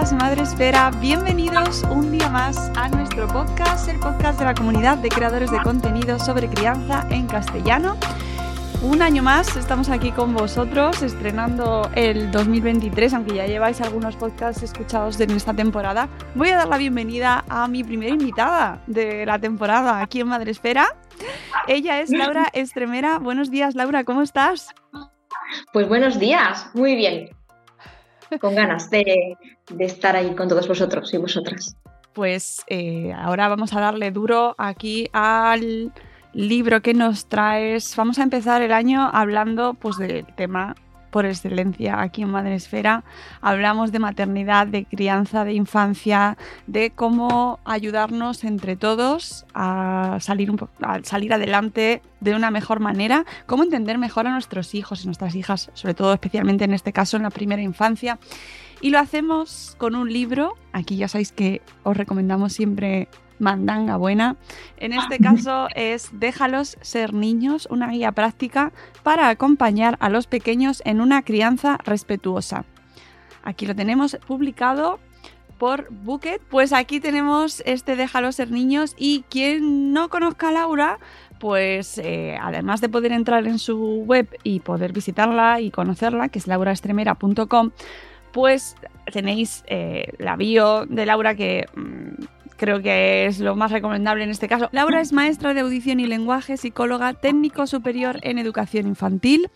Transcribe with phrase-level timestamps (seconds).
[0.00, 0.90] Días, Madre Esfera.
[0.98, 5.60] Bienvenidos un día más a nuestro podcast, el podcast de la comunidad de creadores de
[5.60, 7.98] contenido sobre crianza en castellano.
[8.82, 14.62] Un año más estamos aquí con vosotros estrenando el 2023, aunque ya lleváis algunos podcasts
[14.62, 16.08] escuchados en esta temporada.
[16.34, 20.96] Voy a dar la bienvenida a mi primera invitada de la temporada aquí en Madresfera.
[21.68, 23.18] Ella es Laura Estremera.
[23.18, 24.68] Buenos días, Laura, ¿cómo estás?
[25.74, 27.39] Pues buenos días, muy bien.
[28.38, 29.36] Con ganas de,
[29.70, 31.76] de estar ahí con todos vosotros y vosotras.
[32.12, 35.92] Pues eh, ahora vamos a darle duro aquí al
[36.32, 37.94] libro que nos traes.
[37.96, 40.74] Vamos a empezar el año hablando pues del tema
[41.10, 43.04] por excelencia aquí en Madresfera.
[43.40, 51.00] Hablamos de maternidad, de crianza, de infancia, de cómo ayudarnos entre todos a salir, a
[51.02, 55.70] salir adelante de una mejor manera, cómo entender mejor a nuestros hijos y nuestras hijas,
[55.74, 58.18] sobre todo especialmente en este caso en la primera infancia.
[58.80, 60.56] Y lo hacemos con un libro.
[60.72, 63.08] Aquí ya sabéis que os recomendamos siempre
[63.40, 64.36] mandanga buena.
[64.76, 70.82] En este caso es Déjalos ser niños, una guía práctica para acompañar a los pequeños
[70.84, 72.64] en una crianza respetuosa.
[73.42, 75.00] Aquí lo tenemos publicado
[75.60, 76.40] por Bucket.
[76.48, 80.98] Pues aquí tenemos este Déjalos ser niños y quien no conozca a Laura,
[81.38, 86.38] pues eh, además de poder entrar en su web y poder visitarla y conocerla, que
[86.38, 87.70] es lauraestremera.com,
[88.32, 88.76] pues
[89.12, 92.24] tenéis eh, la bio de Laura que mm,
[92.60, 94.68] creo que es lo más recomendable en este caso.
[94.70, 99.48] Laura es maestra de audición y lenguaje, psicóloga, técnico superior en educación infantil,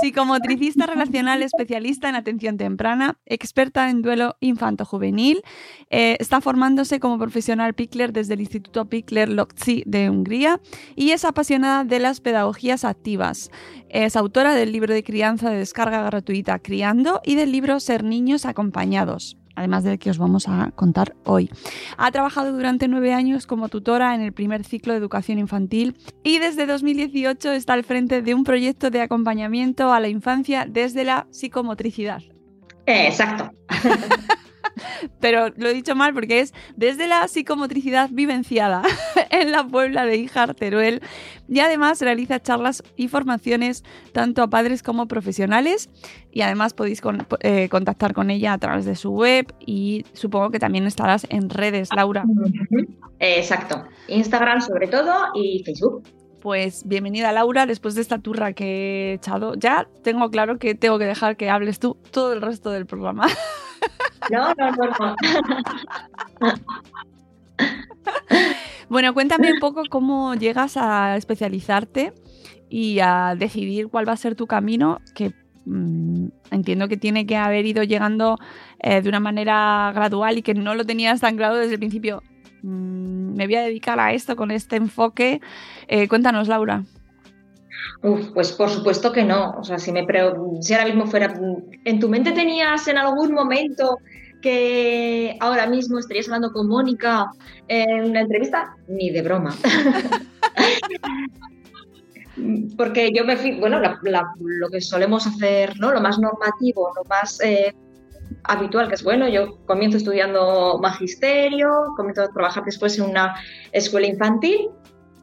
[0.00, 5.42] psicomotricista relacional especialista en atención temprana, experta en duelo infanto-juvenil.
[5.90, 10.60] Eh, está formándose como profesional Pickler desde el Instituto Pickler Lotzi de Hungría
[10.94, 13.50] y es apasionada de las pedagogías activas.
[13.88, 18.46] Es autora del libro de crianza de descarga gratuita Criando y del libro Ser niños
[18.46, 21.50] acompañados además del que os vamos a contar hoy.
[21.96, 26.38] Ha trabajado durante nueve años como tutora en el primer ciclo de educación infantil y
[26.38, 31.26] desde 2018 está al frente de un proyecto de acompañamiento a la infancia desde la
[31.30, 32.22] psicomotricidad.
[32.86, 33.50] Eh, exacto.
[35.20, 38.82] Pero lo he dicho mal porque es desde la psicomotricidad vivenciada
[39.30, 41.00] en la Puebla de Híjar, Teruel.
[41.48, 45.90] Y además realiza charlas y formaciones tanto a padres como profesionales.
[46.30, 50.50] Y además podéis con- eh, contactar con ella a través de su web y supongo
[50.50, 52.24] que también estarás en redes, Laura.
[53.18, 53.84] Exacto.
[54.08, 56.02] Instagram sobre todo y Facebook.
[56.40, 59.54] Pues bienvenida Laura, después de esta turra que he echado.
[59.54, 63.26] Ya tengo claro que tengo que dejar que hables tú todo el resto del programa.
[64.30, 65.16] No, no, no, no.
[68.88, 72.12] Bueno, cuéntame un poco cómo llegas a especializarte
[72.68, 75.32] y a decidir cuál va a ser tu camino, que
[75.64, 78.38] mm, entiendo que tiene que haber ido llegando
[78.80, 82.22] eh, de una manera gradual y que no lo tenías tan claro desde el principio.
[82.62, 85.40] Mm, me voy a dedicar a esto con este enfoque.
[85.88, 86.84] Eh, cuéntanos, Laura.
[88.02, 89.56] Uf, pues por supuesto que no.
[89.58, 90.06] O sea, si, me
[90.60, 91.34] si ahora mismo fuera.
[91.84, 93.98] ¿En tu mente tenías en algún momento
[94.40, 97.30] que ahora mismo estarías hablando con Mónica
[97.68, 98.76] en una entrevista?
[98.88, 99.54] Ni de broma.
[102.76, 105.92] Porque yo me fui, bueno, lo que solemos hacer, ¿no?
[105.92, 107.72] Lo más normativo, lo más eh,
[108.44, 113.36] habitual, que es bueno, yo comienzo estudiando magisterio, comienzo a trabajar después en una
[113.72, 114.70] escuela infantil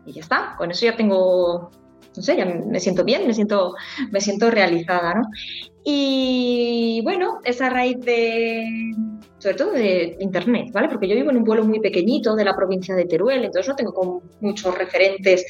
[0.06, 1.72] y ya está, con eso ya tengo,
[2.20, 3.76] no sé, ya me siento bien, me siento,
[4.12, 5.22] me siento realizada, ¿no?
[5.86, 8.94] Y bueno, esa raíz de,
[9.38, 10.90] sobre todo de Internet, ¿vale?
[10.90, 13.76] Porque yo vivo en un pueblo muy pequeñito de la provincia de Teruel, entonces no
[13.78, 15.46] tengo muchos referentes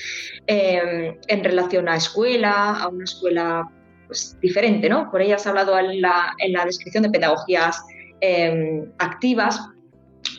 [0.46, 3.68] eh, en relación a escuela, a una escuela
[4.06, 5.10] pues, diferente, ¿no?
[5.10, 7.82] Por ella has hablado en la, descripción de pedagogías
[8.22, 9.60] em, activas.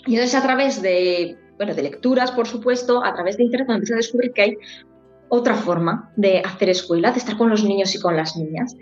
[0.07, 3.95] Y entonces a través de, bueno, de lecturas, por supuesto, a través de Internet empecé
[3.95, 4.57] a descubrir que hay
[5.31, 8.77] otra forma de hacer escuela, de estar con los niños y con las niñas.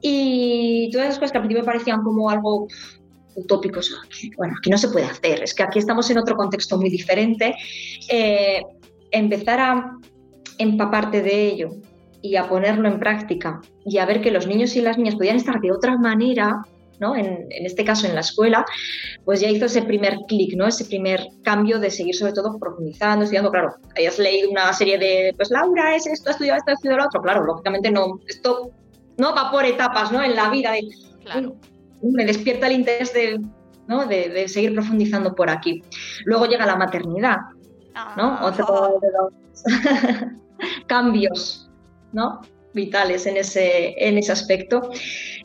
[0.00, 2.66] Y todas esas cosas que al principio parecían como algo
[3.36, 3.80] utópico,
[4.36, 7.54] bueno, aquí no se puede hacer, es que aquí estamos en otro contexto muy diferente.
[8.10, 8.62] Eh,
[9.12, 9.96] empezar a
[10.58, 11.70] empaparte de ello,
[12.22, 15.36] y a ponerlo en práctica y a ver que los niños y las niñas podían
[15.36, 16.62] estar de otra manera,
[17.00, 17.16] ¿no?
[17.16, 18.64] En, este caso en la escuela,
[19.24, 20.66] pues ya hizo ese primer clic, ¿no?
[20.66, 25.34] Ese primer cambio de seguir sobre todo profundizando, estudiando, claro, hayas leído una serie de,
[25.36, 28.70] pues Laura es esto, ha estudiado esto, ha estudiado lo otro, claro, lógicamente no, esto
[29.16, 30.22] no va por etapas, ¿no?
[30.22, 30.82] En la vida de,
[31.24, 31.56] claro.
[32.02, 33.40] me despierta el interés de,
[33.88, 34.06] ¿no?
[34.06, 35.82] de, seguir profundizando por aquí.
[36.24, 37.38] Luego llega la maternidad,
[38.16, 38.38] ¿no?
[38.38, 38.40] Ah.
[38.42, 40.36] Otro de los
[40.86, 41.70] cambios
[42.12, 42.40] ¿no?
[42.72, 44.90] vitales en ese, en ese aspecto,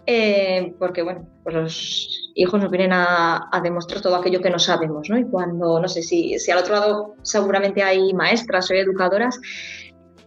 [0.08, 5.10] eh, porque bueno, pues los hijos nos vienen a, demostrar todo aquello que no sabemos,
[5.10, 5.18] ¿no?
[5.18, 9.40] Y cuando, no sé si, si al otro lado seguramente hay maestras o educadoras,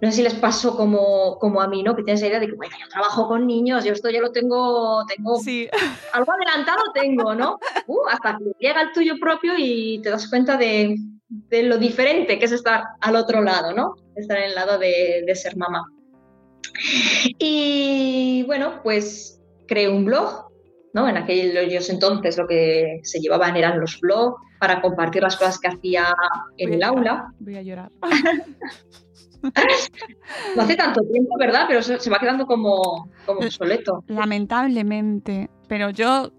[0.01, 1.95] no sé si les pasó como, como a mí, ¿no?
[1.95, 4.33] Que tienes la idea de que, bueno, yo trabajo con niños, yo esto ya lo
[4.33, 5.69] tengo, tengo sí.
[6.13, 7.59] algo adelantado tengo, ¿no?
[7.87, 10.97] Uh, hasta que llega el tuyo propio y te das cuenta de,
[11.29, 13.95] de, lo diferente que es estar al otro lado, ¿no?
[14.15, 15.85] Estar en el lado de, de ser mamá.
[17.39, 19.38] Y bueno, pues
[19.69, 20.51] creé un blog,
[20.93, 21.09] ¿no?
[21.09, 25.69] En aquellos entonces lo que se llevaban eran los blogs para compartir las cosas que
[25.69, 26.13] hacía
[26.57, 27.33] en el aula.
[27.39, 27.93] Voy a llorar.
[30.57, 31.67] no hace tanto tiempo, ¿verdad?
[31.69, 34.03] Pero se, va quedando como, como obsoleto.
[34.09, 36.33] Lamentablemente, pero yo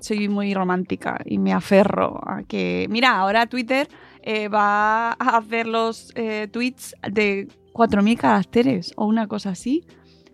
[0.00, 2.86] soy muy romántica y me aferro a que...
[2.90, 3.88] Mira, ahora Twitter
[4.22, 9.84] eh, va a hacer los eh, tweets de 4.000 caracteres o una cosa así,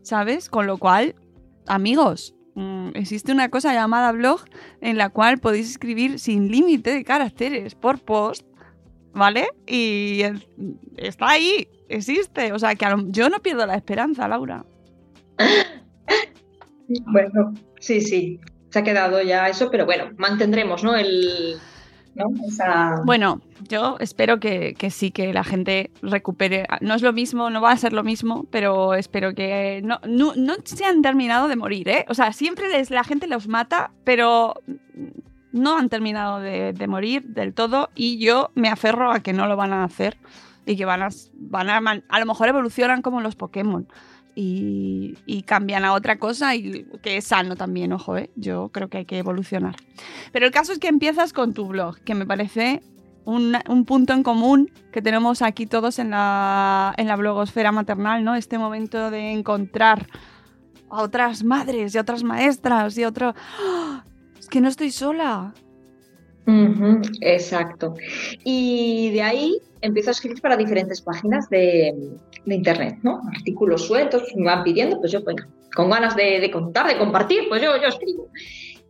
[0.03, 0.51] ¿sabes?
[0.51, 1.15] Con lo cual,
[1.67, 4.41] amigos, mm, existe una cosa llamada blog
[4.81, 8.47] en la cual podéis escribir sin límite de caracteres por post,
[9.13, 9.49] ¿vale?
[9.67, 10.23] Y
[10.97, 12.53] está ahí, existe.
[12.53, 14.65] O sea, que yo no pierdo la esperanza, Laura.
[17.07, 20.97] Bueno, sí, sí, se ha quedado ya eso, pero bueno, mantendremos, ¿no?
[20.97, 21.57] El,
[23.05, 26.67] bueno, yo espero que, sí, que la gente recupere.
[26.81, 30.55] No es lo mismo, no va a ser lo mismo, pero espero que no, no,
[30.65, 32.05] se han terminado de morir, ¿eh?
[32.09, 34.55] O sea, siempre la gente los mata, pero
[35.53, 39.57] no han terminado de, morir del todo y yo me aferro a que no lo
[39.57, 40.17] van a hacer
[40.67, 41.09] y que van a,
[42.09, 43.89] a lo mejor evolucionan como los Pokémon
[44.41, 48.31] y, cambian a otra cosa y que es sano también, ojo, ¿eh?
[48.37, 49.77] yo creo que hay que evolucionar.
[50.33, 52.83] Pero el caso es que empiezas con tu blog, que me parece
[53.25, 58.35] un, punto en común que tenemos aquí todos en la, en la blogosfera maternal, ¿no?
[58.35, 60.07] Este momento de encontrar
[60.89, 63.35] a otras madres y a otras maestras y otro...
[63.59, 64.05] ¡Ah!
[64.39, 65.53] Es que no estoy sola.
[67.21, 67.95] Exacto.
[68.45, 71.95] Y de ahí empiezo a escribir para diferentes páginas de,
[72.47, 73.21] internet, ¿no?
[73.37, 77.77] Artículos sueltos, me van pidiendo, pues yo, con ganas de, contar, de compartir, pues yo,
[77.77, 78.29] yo escribo.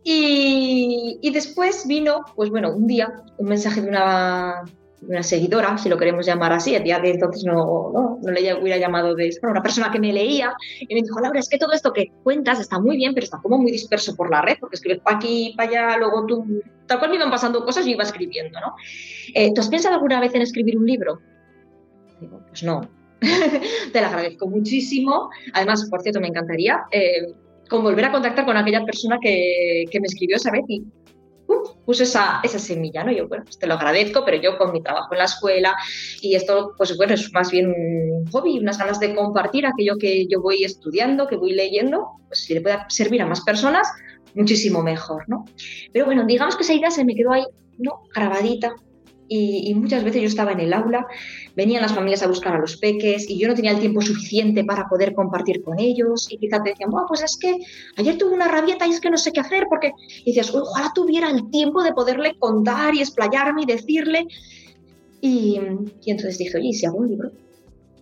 [0.03, 4.63] Y, y, después vino, pues bueno, un día, un mensaje de una
[5.07, 8.77] una seguidora, si lo queremos llamar así, día de entonces no, no, no le hubiera
[8.77, 11.73] llamado de eso, una persona que me leía y me dijo, Laura, es que todo
[11.73, 14.75] esto que cuentas está muy bien, pero está como muy disperso por la red, porque
[14.75, 18.03] escribes para aquí, para allá, luego tú, tal cual me iban pasando cosas y iba
[18.03, 18.75] escribiendo, ¿no?
[19.33, 21.19] Eh, ¿Tú has pensado alguna vez en escribir un libro?
[22.19, 22.81] Digo, pues no.
[23.93, 25.29] Te lo agradezco muchísimo.
[25.53, 27.33] Además, por cierto, me encantaría eh,
[27.69, 30.83] con volver a contactar con aquella persona que, que me escribió esa vez y
[31.85, 33.11] puse esa, semilla, ¿no?
[33.11, 35.75] Yo, bueno, pues te lo agradezco, pero yo con mi trabajo en la escuela
[36.21, 40.27] y esto, pues bueno, es más bien un hobby, unas ganas de compartir aquello que
[40.27, 43.87] yo voy estudiando, que voy leyendo, pues si le puede servir a más personas,
[44.35, 45.45] muchísimo mejor, ¿no?
[45.91, 47.45] Pero bueno, digamos que esa idea se me quedó ahí,
[47.77, 48.03] ¿no?
[48.13, 48.73] Grabadita.
[49.33, 51.07] Y, muchas veces yo estaba en el aula,
[51.55, 54.65] venían las familias a buscar a los peques y yo no tenía el tiempo suficiente
[54.65, 57.55] para poder compartir con ellos y quizás te decían, bueno, pues es que
[57.95, 59.93] ayer tuve una rabieta y es que no sé qué hacer porque
[60.25, 64.27] y dices, ojalá tuviera el tiempo de poderle contar y explayarme y decirle.
[65.21, 65.61] Y,
[66.03, 67.31] y entonces dije, oye, ¿y si hago un libro?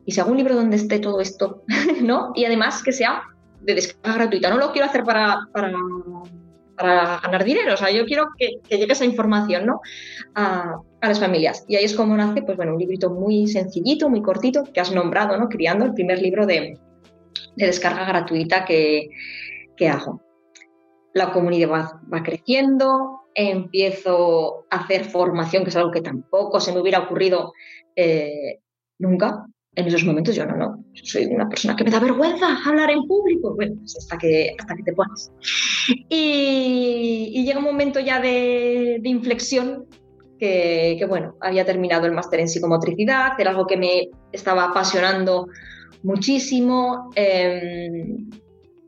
[0.05, 1.63] ¿Y si hago un libro donde esté todo esto?
[2.01, 2.31] ¿No?
[2.33, 3.21] Y además que sea
[3.62, 4.50] de descarga gratuita.
[4.50, 5.71] No lo quiero hacer para, para
[6.79, 7.74] para ganar dinero.
[7.74, 9.81] O sea, yo quiero que, llegue esa información ¿no?
[10.33, 11.65] a, las familias.
[11.68, 14.91] Y ahí es como nace, pues bueno, un librito muy sencillito, muy cortito, que has
[14.91, 15.48] nombrado, ¿no?
[15.48, 16.77] Criando el primer libro de,
[17.56, 19.10] descarga gratuita que,
[19.89, 20.22] hago.
[21.13, 21.70] La comunidad
[22.12, 27.53] va, creciendo, empiezo a hacer formación, que es algo que tampoco se me hubiera ocurrido
[27.96, 28.60] eh,
[28.98, 32.89] nunca en esos momentos yo no, no, soy una persona que me da vergüenza hablar
[32.91, 35.32] en público, bueno, pues hasta que, hasta que te pones.
[36.10, 39.86] Y, llega un momento ya de, inflexión
[40.39, 45.48] que, bueno, había terminado el máster en psicomotricidad, era algo que me estaba apasionando
[46.03, 48.29] muchísimo, em,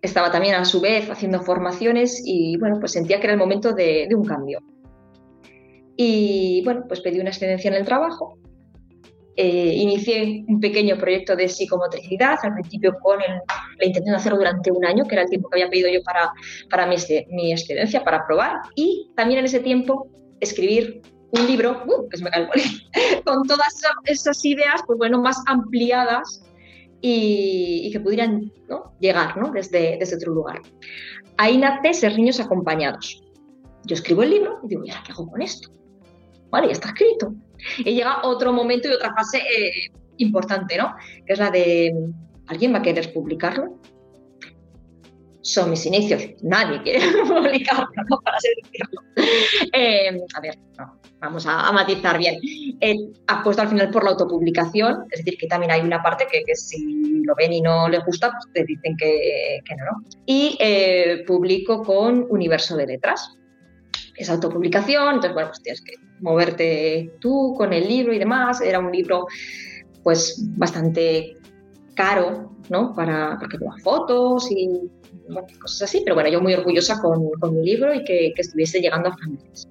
[0.01, 3.73] estaba también a su vez haciendo formaciones y bueno, pues sentía que era el momento
[3.73, 4.59] de, de un cambio.
[5.95, 8.37] Y bueno, pues pedí una excedencia en el trabajo
[9.37, 14.71] eh, inicié un pequeño proyecto de psicomotricidad, al principio con la intención de hacerlo durante
[14.71, 16.31] un año, que era el tiempo que había pedido yo para,
[16.69, 16.95] para mi,
[17.29, 20.07] mi excedencia, para probar, y también en ese tiempo
[20.41, 21.01] escribir
[21.31, 22.29] un libro, uh, que me
[23.25, 26.43] con todas esas ideas, pues bueno, más ampliadas
[27.01, 28.51] y, que pudieran
[28.99, 29.51] llegar ¿no?
[29.51, 30.61] Desde, desde otro lugar.
[31.37, 33.23] Ahí nace Ser Niños Acompañados.
[33.85, 35.69] Yo escribo el libro y digo, ¿y qué hago con esto?
[36.51, 37.33] Vale, ya está escrito.
[37.79, 40.93] Y llega otro momento y otra fase eh, importante, ¿no?
[41.25, 41.93] Que es la de,
[42.47, 43.79] ¿alguien va a querer publicarlo?
[45.41, 46.23] Son mis inicios.
[46.41, 48.19] Nadie quiere publicarlo, ¿no?
[48.23, 49.01] Para decirlo.
[49.73, 50.57] Eh, a ver,
[51.19, 52.39] vamos a, matizar bien.
[53.27, 57.23] Apuesto al final por la autopublicación, es decir, que también hay una parte que, si
[57.23, 60.03] lo ven y no les gusta, pues te dicen que, que no, ¿no?
[60.25, 63.37] Y eh, publico con Universo de Letras
[64.21, 68.61] es autopublicación, entonces, bueno, pues tienes que moverte tú con el libro y demás.
[68.61, 69.27] Era un libro,
[70.03, 71.37] pues, bastante
[71.95, 72.93] caro, ¿no?
[72.93, 74.89] Para, que tenga fotos y
[75.59, 79.17] cosas así, pero bueno, yo muy orgullosa con, mi libro y que, estuviese llegando a
[79.17, 79.67] familias.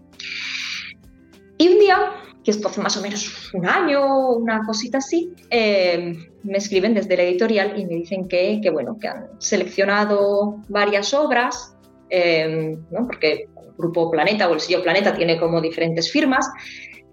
[1.58, 6.14] Y un día, que esto hace más o menos un año, una cosita así, eh,
[6.42, 11.76] me escriben desde la editorial y me dicen que, bueno, que han seleccionado varias obras,
[12.08, 13.06] eh, ¿no?
[13.06, 13.48] porque
[13.80, 16.48] Grupo Planeta o el sello Planeta tiene como diferentes firmas.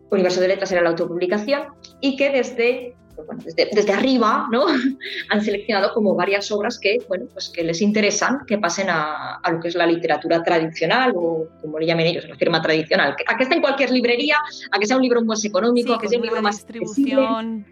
[0.10, 1.64] Universo de Letras era la autopublicación
[2.00, 2.96] y que desde,
[3.44, 4.66] desde, arriba ¿no?
[5.30, 9.60] han seleccionado como varias obras que, bueno, pues que les interesan que pasen a, lo
[9.60, 13.16] que es la literatura tradicional o como le llamen ellos, la firma tradicional.
[13.28, 14.38] A que esté en cualquier librería,
[14.72, 17.66] a que sea un libro más económico, a que sea un libro más distribución.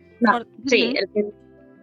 [0.65, 1.25] sí, que,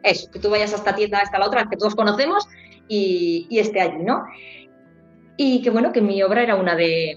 [0.02, 2.46] eso, que tú vayas a esta tienda, a esta la otra, que todos conocemos
[2.88, 4.24] y, y esté allí, ¿no?
[5.36, 7.16] y que bueno, que mi obra era una de,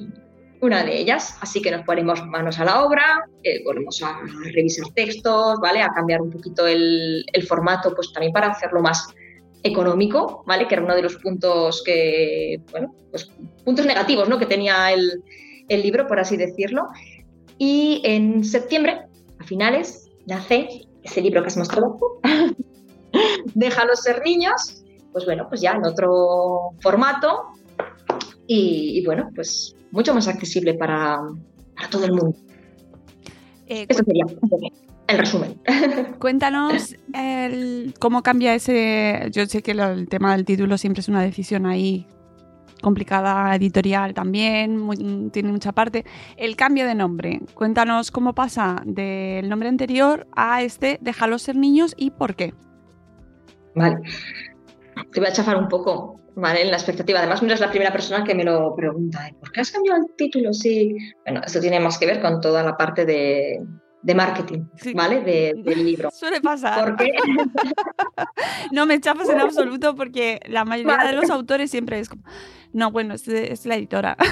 [0.62, 4.19] una de ellas, así que nos ponemos manos a la obra, eh, volvemos a
[4.53, 5.81] revisar textos, ¿vale?
[5.81, 9.07] A cambiar un poquito el, formato, pues también para hacerlo más
[9.63, 10.67] económico, ¿vale?
[10.67, 13.29] Que era uno de los puntos que, bueno, pues
[13.63, 14.38] puntos negativos, ¿no?
[14.38, 15.21] Que tenía el,
[15.67, 16.88] libro, por así decirlo.
[17.57, 19.01] Y en septiembre,
[19.39, 22.00] a finales, nace ese libro que has mostrado
[23.53, 27.53] Déjalos ser niños, pues bueno, pues ya en otro formato,
[28.47, 31.17] y, bueno, pues mucho más accesible para,
[31.89, 32.37] todo el mundo.
[33.67, 34.25] Eh, Eso sería
[35.07, 35.59] el resumen.
[36.19, 36.95] Cuéntanos
[37.99, 39.29] cómo cambia ese.
[39.31, 42.07] Yo sé que el tema del título siempre es una decisión ahí
[42.81, 46.05] complicada editorial también, tiene mucha parte.
[46.37, 51.95] El cambio de nombre, cuéntanos cómo pasa del nombre anterior a este Déjalo ser niños
[51.97, 52.53] y por qué.
[53.73, 53.97] Vale,
[55.11, 56.19] te voy a chafar un poco.
[56.35, 56.61] ¿Vale?
[56.61, 57.19] En la expectativa.
[57.19, 59.29] Además, no eres la primera persona que me lo pregunta.
[59.39, 60.53] ¿Por qué has cambiado el título?
[60.53, 60.95] Sí.
[61.25, 63.61] Bueno, eso tiene más que ver con toda la parte de,
[64.01, 65.21] de marketing, ¿vale?
[65.21, 66.11] del libro.
[66.13, 66.95] Suele pasar.
[68.71, 72.23] no me chafas en absoluto porque la mayoría de los autores siempre es como,
[72.71, 74.15] no, bueno, es, es la editora.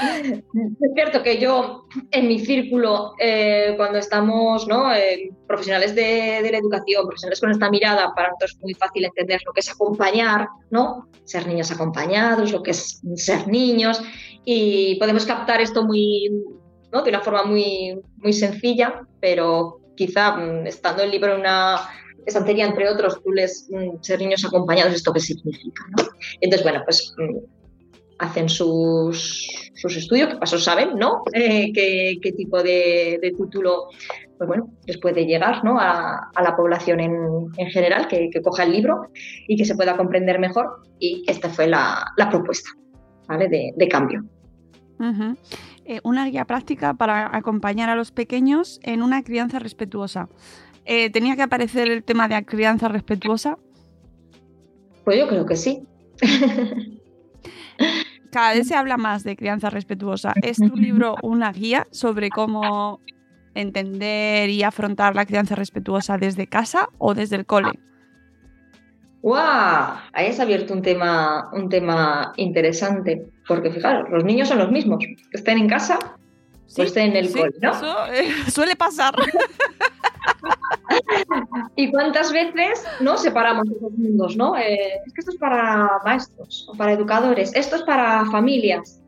[0.00, 4.94] Es cierto que yo, en mi círculo, eh, cuando estamos ¿no?
[4.94, 9.40] Eh, profesionales de, la educación, profesionales con esta mirada, para nosotros es muy fácil entender
[9.44, 11.08] lo que es acompañar, ¿no?
[11.24, 14.00] ser niños acompañados, lo que es ser niños,
[14.44, 16.30] y podemos captar esto muy,
[16.92, 17.02] ¿no?
[17.02, 21.80] de una forma muy, muy sencilla, pero quizá mm, estando el libro en una
[22.24, 25.84] estantería, entre otros, tú les mm, ser niños acompañados, ¿esto qué significa?
[25.96, 26.04] ¿no?
[26.40, 27.57] Entonces, bueno, pues mm,
[28.18, 31.22] hacen sus, sus estudios, que paso saben, ¿no?
[31.32, 33.88] Eh, qué, tipo de, título
[34.36, 35.78] pues bueno, les puede llegar ¿no?
[35.80, 39.08] a, la población en, general, que, coja el libro
[39.48, 40.82] y que se pueda comprender mejor.
[41.00, 42.70] Y esta fue la, propuesta
[43.26, 43.48] ¿vale?
[43.48, 44.24] de, cambio.
[45.84, 50.28] Eh, una guía práctica para acompañar a los pequeños en una crianza respetuosa.
[50.84, 53.58] Eh, ¿Tenía que aparecer el tema de la crianza respetuosa?
[55.04, 55.82] Pues yo creo que sí.
[58.30, 60.34] Cada vez se habla más de crianza respetuosa.
[60.42, 63.00] ¿Es tu libro una guía sobre cómo
[63.54, 67.70] entender y afrontar la crianza respetuosa desde casa o desde el cole?
[69.22, 69.96] ¡Guau!
[70.12, 75.04] Ahí has abierto un tema, un tema interesante, porque fijaros, los niños son los mismos,
[75.32, 75.98] estén en casa
[76.76, 77.72] o estén en el cole, ¿no?
[77.72, 79.14] Eso eh, suele pasar.
[81.76, 84.36] ¿Y cuántas veces no separamos esos mundos?
[84.36, 84.56] ¿no?
[84.56, 89.00] Eh, es que esto es para maestros o para educadores, esto es para familias.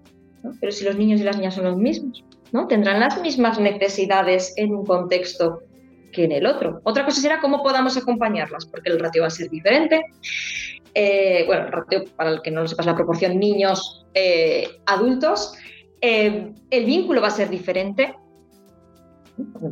[0.60, 2.66] Pero si los niños y las niñas son los mismos, ¿no?
[2.66, 5.60] tendrán las mismas necesidades en un contexto
[6.12, 6.80] que en el otro.
[6.84, 10.04] Otra cosa será cómo podamos acompañarlas, porque el ratio va a ser diferente.
[10.94, 15.54] Eh, bueno, el ratio, para el que no lo sepas, la proporción niños-adultos.
[16.00, 18.16] Eh, el vínculo va a ser diferente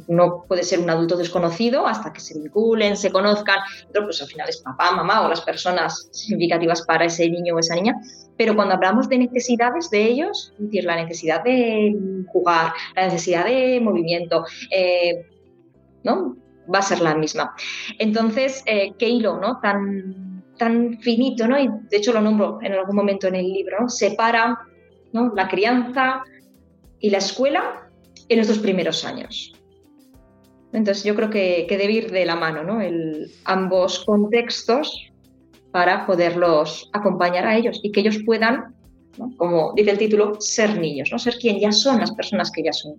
[0.08, 3.58] no puede ser un adulto desconocido hasta que se vinculen, se conozcan,
[3.92, 7.58] pero pues al final es papá, mamá o las personas significativas para ese niño o
[7.58, 7.94] esa niña.
[8.36, 11.96] Pero cuando hablamos de necesidades de ellos, es decir, la necesidad de
[12.28, 15.26] jugar, la necesidad de movimiento, eh,
[16.04, 16.36] ¿no?
[16.72, 17.54] Va a ser la misma.
[17.98, 19.58] Entonces, eh, qué hilo, ¿no?
[19.60, 21.58] Tan, tan finito, ¿no?
[21.58, 24.58] Y de hecho lo nombro en algún momento en el libro, Separa
[25.12, 25.32] ¿no?
[25.34, 26.22] la crianza
[27.00, 27.90] y la escuela
[28.28, 29.52] en estos primeros años.
[30.78, 32.78] Entonces yo creo que, debe ir de la mano ¿no?
[33.44, 35.10] Ambos contextos
[35.72, 38.76] para poderlos acompañar a ellos y que ellos puedan,
[39.36, 41.18] como dice el título, ser niños, ¿no?
[41.18, 42.94] ser quien ya son las personas que ya son.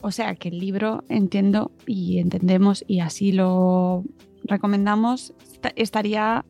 [0.00, 4.02] O sea que el libro, entiendo y entendemos y así lo
[4.44, 5.34] recomendamos,
[5.76, 6.42] estaría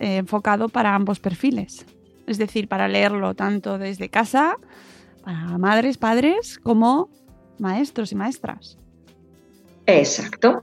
[0.00, 1.84] eh, enfocado para ambos perfiles.
[2.26, 4.56] Es decir, para leerlo tanto desde casa,
[5.22, 7.10] para madres, padres, como
[7.58, 8.78] maestros y maestras.
[9.86, 10.62] Exacto.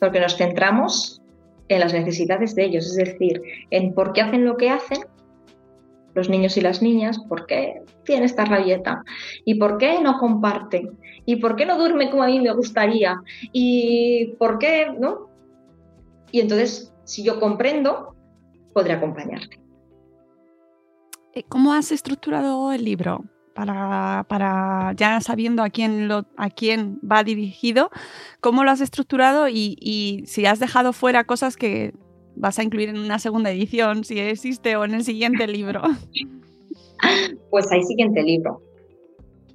[0.00, 1.20] Porque nos centramos
[1.68, 5.00] en las necesidades de ellos, es decir, en por qué hacen lo que hacen
[6.14, 9.02] los niños y las niñas, por qué tienen esta rabieta
[9.44, 13.20] y por qué no comparten y por qué no duermen como a mí me gustaría
[13.52, 15.30] y por qué, ¿no?
[16.30, 18.14] Y entonces, si yo comprendo,
[18.72, 19.60] podré acompañarte.
[21.34, 23.24] Eh, ¿Cómo has estructurado el libro?
[23.54, 27.90] Para, para, ya sabiendo a quién, lo, a quién va dirigido,
[28.40, 31.92] cómo lo has estructurado y, si has dejado fuera cosas que
[32.34, 35.82] vas a incluir en una segunda edición, si existe, o en el siguiente libro.
[37.50, 38.62] Pues hay siguiente libro.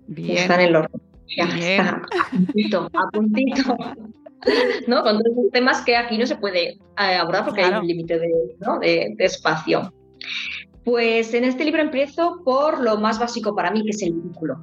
[0.07, 0.39] Bien.
[0.39, 1.01] Está en el orden.
[1.37, 3.77] Ya está, a puntito, a puntito.
[4.87, 5.03] ¿No?
[5.03, 8.19] Con todos los temas que aquí no se puede eh, abordar porque hay un límite
[8.19, 8.29] de,
[8.59, 8.79] ¿no?
[8.79, 9.93] de, de espacio.
[10.87, 14.61] Pues en este libro empiezo por lo más básico para mí, que es el vínculo.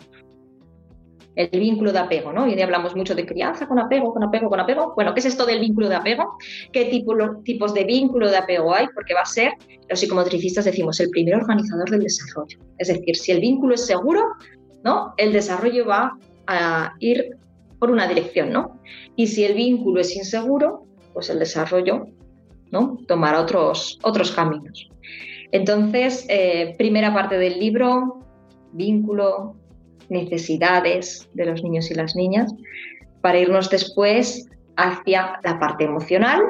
[1.36, 2.44] El vínculo de apego, ¿no?
[2.44, 4.94] Hoy día hablamos mucho de crianza con apego, con apego, con apego.
[4.94, 6.38] Bueno, ¿qué es esto del vínculo de apego?
[6.72, 7.12] ¿Qué tipo,
[7.44, 8.86] tipos de vínculo de apego hay?
[8.94, 9.52] Porque va a ser,
[9.90, 12.58] los psicomotricistas decimos, el primer organizador del desarrollo.
[12.78, 14.22] Es decir, si el vínculo es seguro,
[14.82, 15.12] ¿no?
[15.18, 17.36] El desarrollo va a ir
[17.78, 18.80] por una dirección, ¿no?
[19.14, 22.06] Y si el vínculo es inseguro, pues el desarrollo,
[22.70, 22.96] ¿no?
[23.06, 24.88] Tomará otros, otros caminos.
[25.54, 28.18] Entonces, eh, primera parte del libro,
[28.72, 29.54] vínculo,
[30.08, 32.52] necesidades de los niños y las niñas,
[33.20, 36.42] para irnos después hacia la parte emocional,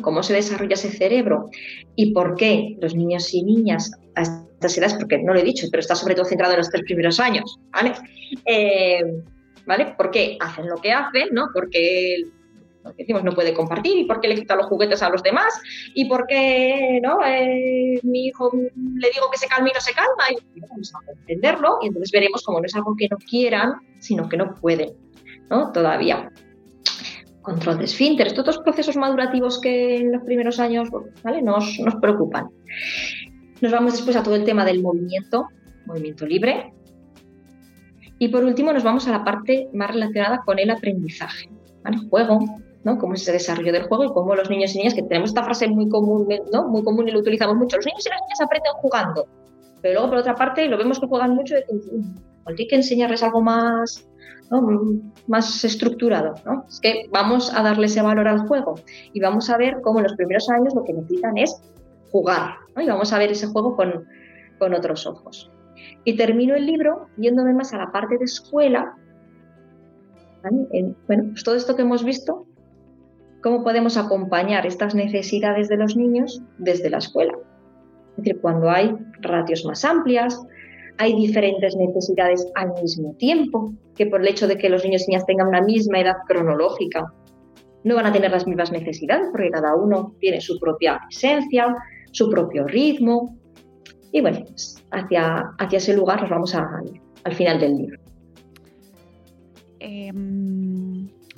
[0.00, 1.50] cómo se desarrolla ese cerebro
[1.96, 5.66] y por qué los niños y niñas a estas edades, porque no lo he dicho,
[5.68, 7.94] pero está sobre todo centrado en los tres primeros años, ¿vale?
[8.46, 9.02] Eh,
[9.66, 9.94] ¿Vale?
[9.96, 11.30] ¿Por qué hacen lo que hacen?
[11.32, 11.48] ¿no?
[12.96, 15.60] Decimos no puede compartir y por qué le quita los juguetes a los demás
[15.94, 19.92] y por qué no eh, mi hijo le digo que se calme y no se
[19.92, 23.74] calma y vamos a entenderlo y entonces veremos como no es algo que no quieran
[23.98, 24.94] sino que no pueden
[25.50, 25.72] ¿no?
[25.72, 26.30] todavía.
[27.42, 30.88] Control de esfínteres todos los procesos madurativos que en los primeros años
[31.22, 31.42] ¿vale?
[31.42, 32.48] nos, nos preocupan.
[33.60, 35.48] Nos vamos después a todo el tema del movimiento
[35.86, 36.72] movimiento libre.
[38.18, 41.48] Y por último nos vamos a la parte más relacionada con el aprendizaje
[41.82, 41.98] ¿vale?
[42.08, 42.38] juego
[42.84, 45.44] Cómo es ese desarrollo del juego y cómo los niños y niñas, que tenemos esta
[45.44, 46.68] frase muy común, ¿no?
[46.68, 49.26] Muy común y lo utilizamos mucho, los niños y las niñas aprenden jugando.
[49.82, 51.64] Pero luego, por otra parte, lo vemos que juegan mucho de
[52.46, 54.08] hay que enseñarles algo más,
[55.26, 56.34] más estructurado.
[56.68, 58.74] Es que vamos a darle ese valor al juego
[59.12, 61.62] y vamos a ver cómo en los primeros años lo que necesitan es
[62.10, 65.50] jugar y vamos a ver ese juego con otros ojos.
[66.04, 68.94] Y termino el libro yéndome más a la parte de escuela.
[71.06, 72.46] bueno, pues todo esto que hemos visto,
[73.42, 77.32] cómo podemos acompañar estas necesidades de los niños desde la escuela.
[78.10, 80.40] Es decir, cuando hay ratios más amplias,
[80.98, 85.12] hay diferentes necesidades al mismo tiempo, que por el hecho de que los niños y
[85.12, 87.12] niñas tengan una misma edad cronológica,
[87.84, 91.74] no van a tener las mismas necesidades, porque cada uno tiene su propia esencia,
[92.12, 93.38] su propio ritmo.
[94.12, 97.98] Y bueno, pues hacia, hacia ese lugar nos vamos al final del libro.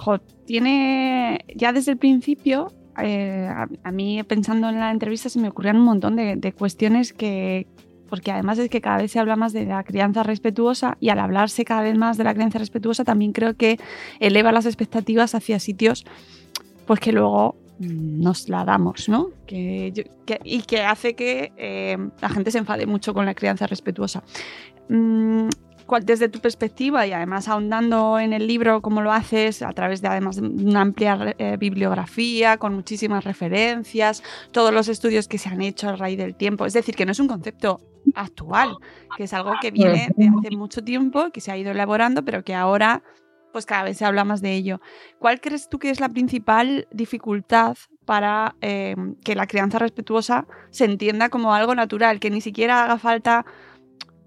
[0.06, 3.48] Em, tiene ya desde el principio, eh,
[3.82, 7.66] a, mí pensando en la entrevista se me ocurrían un montón de, cuestiones que,
[8.08, 11.18] porque además es que cada vez se habla más de la crianza respetuosa y al
[11.18, 13.78] hablarse cada vez más de la crianza respetuosa también creo que
[14.20, 16.04] eleva las expectativas hacia sitios
[16.86, 19.30] pues que luego nos la damos, ¿no?
[19.48, 24.22] y que hace que eh, la gente se enfade mucho con la crianza respetuosa.
[24.88, 25.48] Mm,
[26.00, 30.09] desde tu perspectiva y además ahondando en el libro como lo haces a través de
[30.09, 35.88] además una amplia eh, bibliografía con muchísimas referencias, todos los estudios que se han hecho
[35.88, 37.81] a raíz del tiempo, es decir, que no es un concepto
[38.14, 38.76] actual,
[39.16, 42.42] que es algo que viene de hace mucho tiempo, que se ha ido elaborando, pero
[42.42, 43.02] que ahora
[43.52, 44.81] pues cada vez se habla más de ello.
[45.18, 50.87] ¿Cuál crees tú que es la principal dificultad para eh, que la crianza respetuosa se
[50.87, 53.44] entienda como algo natural, que ni siquiera haga falta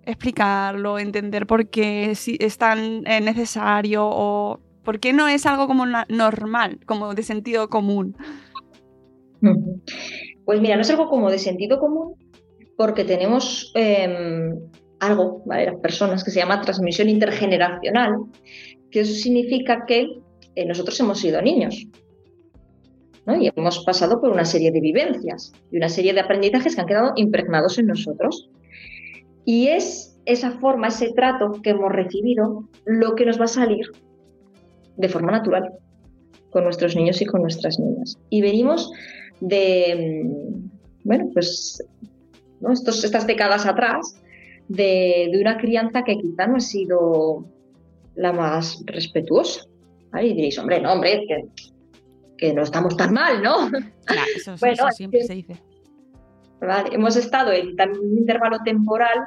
[0.06, 5.86] explicarlo, entender por qué es tan eh, necesario o por qué no es algo como
[5.86, 8.16] normal, como de sentido común?
[10.46, 12.16] Pues mira, no es algo como de sentido común
[12.78, 14.54] porque tenemos em,
[15.00, 15.66] algo, ¿vale?
[15.66, 18.16] Las personas que se llama transmisión intergeneracional,
[18.92, 20.08] que eso significa que
[20.56, 21.88] eh, nosotros hemos sido niños.
[23.40, 26.88] Y hemos pasado por una serie de vivencias y una serie de aprendizajes que han
[26.88, 28.52] quedado impregnados en nosotros.
[29.46, 33.92] Y es esa forma, ese trato que hemos recibido lo que nos va a salir
[34.98, 35.72] de forma natural
[36.50, 38.18] con nuestros niños y con nuestras niñas.
[38.30, 38.92] Y venimos
[39.42, 40.70] de, mm,
[41.04, 41.84] bueno, pues
[42.72, 44.16] Estos, estas décadas atrás,
[44.70, 47.46] de, de, una crianza que quizá no ha sido
[48.16, 49.62] la más respetuosa.
[50.20, 51.44] Y diréis, hombre, no, hombre, que,
[52.38, 53.70] que no estamos tan mal, ¿no?
[54.06, 55.62] Claro, eso, bueno, siempre se dice.
[56.92, 59.26] Hemos estado en un intervalo temporal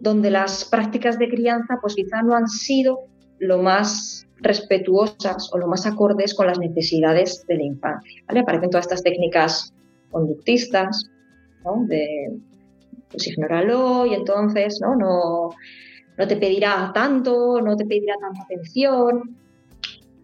[0.00, 3.00] donde las prácticas de crianza pues quizá no han sido
[3.38, 8.22] lo más respetuosas o lo más acordes con las necesidades de la infancia.
[8.26, 9.72] Aparecen todas estas técnicas
[10.10, 11.08] conductistas,
[11.86, 12.32] de
[13.10, 14.96] pues ignóralo y entonces ¿no?
[14.96, 15.50] No,
[16.18, 19.41] no te pedirá tanto, no te pedirá tanta atención.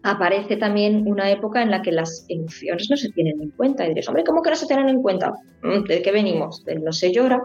[0.03, 3.85] Aparece también una época en la que las emociones no se tienen en cuenta.
[3.85, 5.33] Y hombre, ¿cómo que no se tienen en cuenta?
[5.61, 6.63] Mm, ¿De qué venimos?
[6.63, 7.41] Del no se llora,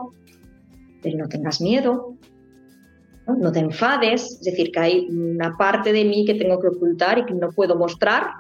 [1.03, 2.17] del no tengas miedo,
[3.27, 3.53] ¿no?
[3.53, 7.25] te enfades, es decir, que hay una parte de mí que tengo que ocultar y
[7.25, 8.31] que no puedo mostrar,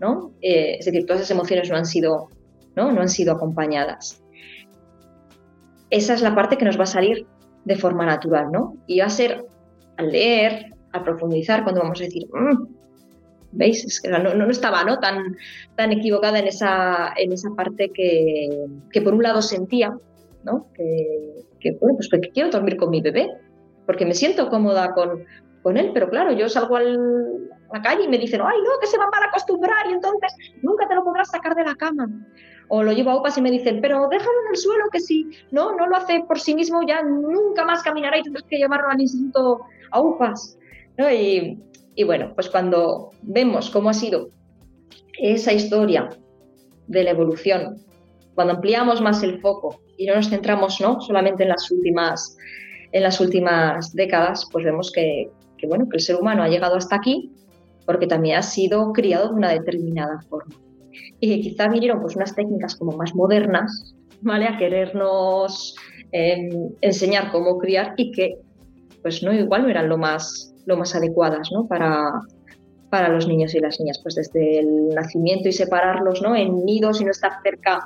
[0.00, 0.32] ¿no?
[0.40, 2.28] Eh, es decir, todas esas emociones no han sido,
[2.74, 2.90] ¿no?
[2.92, 4.22] No han sido acompañadas.
[5.90, 7.26] Esa es la parte que nos va a salir
[7.64, 8.76] de forma natural, ¿no?
[8.86, 9.44] Y va a ser
[9.98, 12.81] al leer, al profundizar, cuando vamos a decir, mm,
[13.52, 14.02] ¿veis?
[14.08, 14.98] No, no, estaba ¿no?
[14.98, 15.36] Tan,
[15.76, 19.96] tan equivocada en esa, en esa parte que, que por un lado sentía,
[20.44, 20.66] ¿no?
[20.74, 23.30] Que, bueno, pues que quiero dormir con mi bebé,
[23.86, 25.24] porque me siento cómoda con,
[25.62, 28.86] con él, pero claro, yo salgo a la calle y me dicen, ay, no, que
[28.86, 32.08] se va mal acostumbrar y entonces nunca te lo podrás sacar de la cama
[32.74, 35.28] o lo llevo a UPAS y me dicen, pero déjalo en el suelo que si
[35.50, 38.88] no, no lo hace por sí mismo ya nunca más caminará y tendrás que llevarlo
[38.88, 39.60] al instituto
[39.90, 40.58] a UPAS.
[41.12, 41.58] Y,
[42.04, 44.30] bueno, pues cuando vemos cómo ha sido
[45.18, 46.08] esa historia
[46.86, 47.78] de la evolución,
[48.34, 51.00] cuando ampliamos más el foco y no nos centramos ¿no?
[51.00, 52.36] solamente en las últimas
[52.92, 55.30] en las últimas décadas, pues vemos que,
[55.66, 57.32] bueno, que el ser humano ha llegado hasta aquí
[57.86, 60.54] porque también ha sido criado de una determinada forma
[61.20, 64.46] y quizá vinieron pues unas técnicas como más modernas, ¿vale?
[64.46, 65.74] A querernos
[66.12, 68.36] em, enseñar cómo criar y que
[69.02, 71.66] pues no igual no eran lo más, lo más adecuadas, ¿no?
[71.66, 72.20] Para,
[72.90, 76.36] para los niños y las niñas, pues desde el nacimiento y separarlos, ¿no?
[76.36, 77.80] En nidos y no estar cerca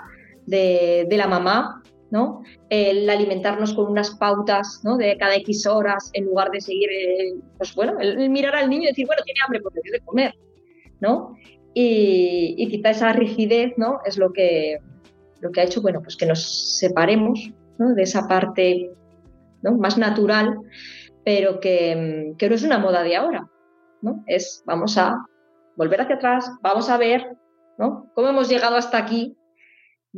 [0.47, 2.43] de, de la mamá, ¿no?
[2.69, 4.97] El alimentarnos con unas pautas, ¿no?
[4.97, 8.85] De cada X horas, en lugar de seguir, eh, pues bueno, el, mirar al niño
[8.85, 10.35] y decir, bueno, tiene hambre porque tiene que comer,
[11.01, 11.35] ¿no?
[11.79, 14.01] y, quizá esa rigidez ¿no?
[14.07, 14.79] es lo que,
[15.41, 18.91] lo que ha hecho bueno, pues que nos separemos de esa parte
[19.63, 19.77] ¿no?
[19.77, 20.57] más natural,
[21.27, 23.51] pero que, que, no es una moda de ahora.
[24.01, 24.23] ¿no?
[24.29, 25.17] Es vamos a
[25.77, 27.37] volver hacia atrás, vamos a ver
[27.79, 28.13] ¿no?
[28.15, 29.37] cómo hemos llegado hasta aquí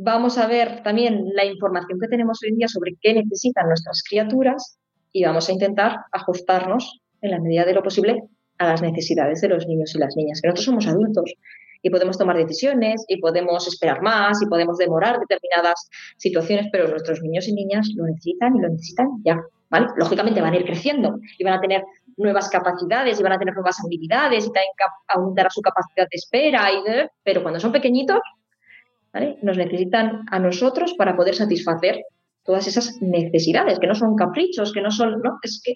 [0.01, 4.01] vamos a ver también la información que tenemos hoy en día sobre qué necesitan nuestras
[4.07, 4.79] criaturas
[5.11, 8.23] y vamos a intentar ajustarnos en la medida de lo posible
[8.59, 11.33] a las necesidades de los niños y las niñas, que nosotros somos adultos
[11.81, 17.21] y podemos tomar decisiones y podemos esperar más y podemos demorar determinadas situaciones, pero nuestros
[17.21, 19.39] niños y niñas lo necesitan y lo necesitan ya.
[19.69, 19.87] ¿vale?
[19.97, 21.83] Lógicamente van a ir creciendo y van a tener
[22.17, 24.73] nuevas capacidades y van a tener nuevas habilidades y también
[25.07, 26.67] aumentará su capacidad de espera,
[27.23, 28.19] pero cuando son pequeñitos,
[29.41, 32.03] nos necesitan a nosotros para poder satisfacer
[32.43, 35.75] todas esas necesidades, que no son caprichos, que no son, no, es que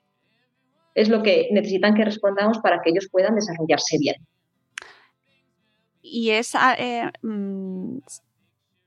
[0.96, 4.16] es lo que necesitan que respondamos para que ellos puedan desarrollarse bien.
[6.04, 8.00] Y es ah, eh, mm,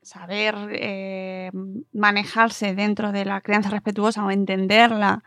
[0.02, 1.50] saber eh,
[1.92, 5.24] manejarse dentro de la crianza respetuosa o entenderla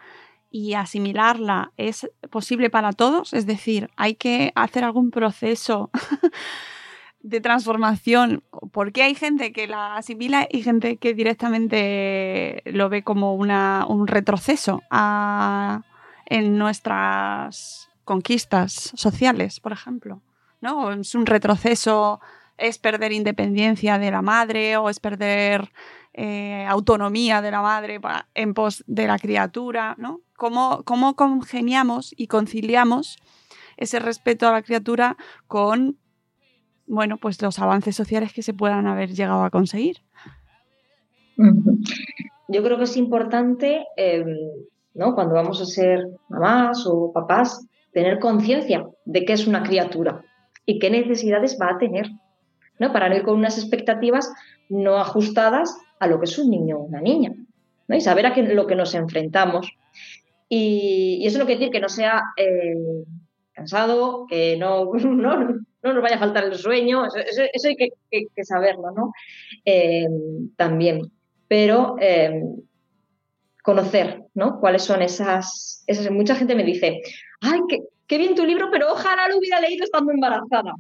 [0.52, 5.92] y asimilarla es posible para todos, es decir, hay que hacer algún proceso
[7.22, 13.36] de transformación, porque hay gente que la asimila y gente que directamente lo ve como
[13.36, 14.82] una, un retroceso
[16.26, 20.22] en nuestras conquistas sociales, por ejemplo.
[20.62, 20.92] ¿No?
[20.92, 22.20] Es un retroceso,
[22.58, 25.72] es perder independencia de la madre o es perder
[26.14, 28.00] eh, autonomía de la madre
[28.34, 30.22] en pos de la criatura, ¿no?
[30.36, 33.18] ¿Cómo, ¿Cómo congeniamos y conciliamos
[33.78, 35.18] ese respeto a la criatura
[35.48, 35.98] con
[36.90, 39.98] bueno, pues los avances sociales que se puedan haber llegado a conseguir.
[41.38, 44.26] Yo creo que es importante, em,
[44.96, 45.14] ¿no?
[45.14, 50.24] Cuando vamos a ser mamás o papás, tener conciencia de qué es una criatura
[50.70, 52.12] y qué necesidades va a tener,
[52.78, 52.94] ¿no?
[52.94, 54.32] Para no ir con unas expectativas
[54.70, 57.34] no ajustadas a lo que es un niño o una niña,
[57.88, 57.96] ¿no?
[57.96, 59.68] Y saber a qué, lo que nos enfrentamos.
[60.48, 63.04] Y, eso no quiere decir que no sea eh,
[63.52, 65.40] cansado, que no, no,
[65.82, 69.12] no nos vaya a faltar el sueño, eso, hay que, saberlo, ¿no?
[69.66, 71.12] Em, también.
[71.48, 72.58] Pero em,
[73.64, 74.60] conocer, ¿no?
[74.60, 76.12] Cuáles son esas, esas.
[76.12, 77.02] Mucha gente me dice,
[77.42, 77.80] ay, qué,
[78.10, 80.74] qué, bien tu libro, pero ojalá lo hubiera leído estando embarazada.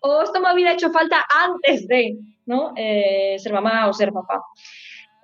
[0.00, 2.72] O esto me hubiera hecho falta antes de, ¿no?
[2.76, 4.42] Eh, ser mamá o ser papá.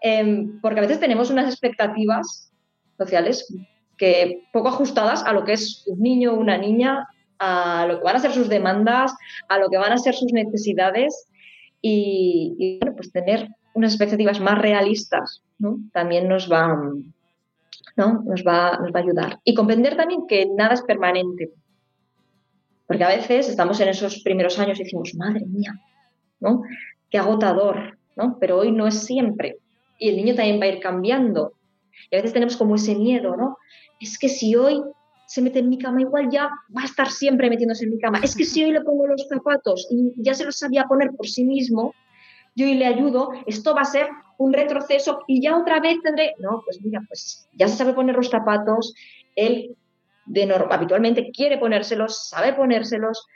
[0.01, 2.53] Em, porque a veces tenemos unas expectativas
[2.99, 3.47] sociales
[3.97, 7.07] que poco ajustadas a lo que es un niño o una niña
[7.39, 9.15] a lo que van a ser sus demandas,
[9.49, 11.29] a lo que van a ser sus necesidades
[11.81, 15.43] y, bueno, pues tener unas expectativas más realistas
[15.93, 16.77] también nos va,
[17.97, 18.23] ¿no?
[18.25, 19.41] nos, va, nos va a ayudar.
[19.45, 21.53] Y comprender también que nada es permanente.
[22.87, 25.73] Porque a veces estamos en esos primeros años y decimos, madre mía,
[26.41, 26.63] ¿no?
[27.11, 28.39] Qué agotador, ¿no?
[28.39, 29.59] Pero hoy no es siempre.
[29.99, 31.55] Y el niño también va a ir cambiando.
[32.11, 33.57] Y a veces tenemos como ese miedo, ¿no?
[34.01, 34.83] Es que si hoy
[35.27, 38.21] se mete en mi cama, igual ya va a estar siempre metiéndose en mi cama.
[38.23, 41.27] Es que si hoy le pongo los zapatos y ya se los sabía poner por
[41.27, 41.95] sí mismo,
[42.55, 46.63] yo le ayudo, esto va a ser un retroceso y ya otra vez tendré, no,
[46.65, 48.95] pues mira, pues ya se sabe poner los zapatos,
[49.37, 49.77] él
[50.27, 53.27] de norma, habitualmente quiere ponérselos, sabe ponérselos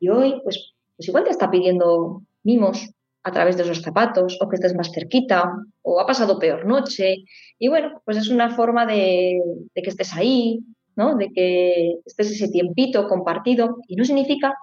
[0.00, 2.90] y hoy pues, pues igual te está pidiendo mimos
[3.22, 5.50] a través de esos zapatos o que estés más cerquita
[5.82, 7.24] o ha pasado peor noche
[7.58, 9.40] y bueno, pues es una forma de,
[9.74, 10.60] de que estés ahí,
[10.96, 14.54] de que estés ese tiempito compartido y no significa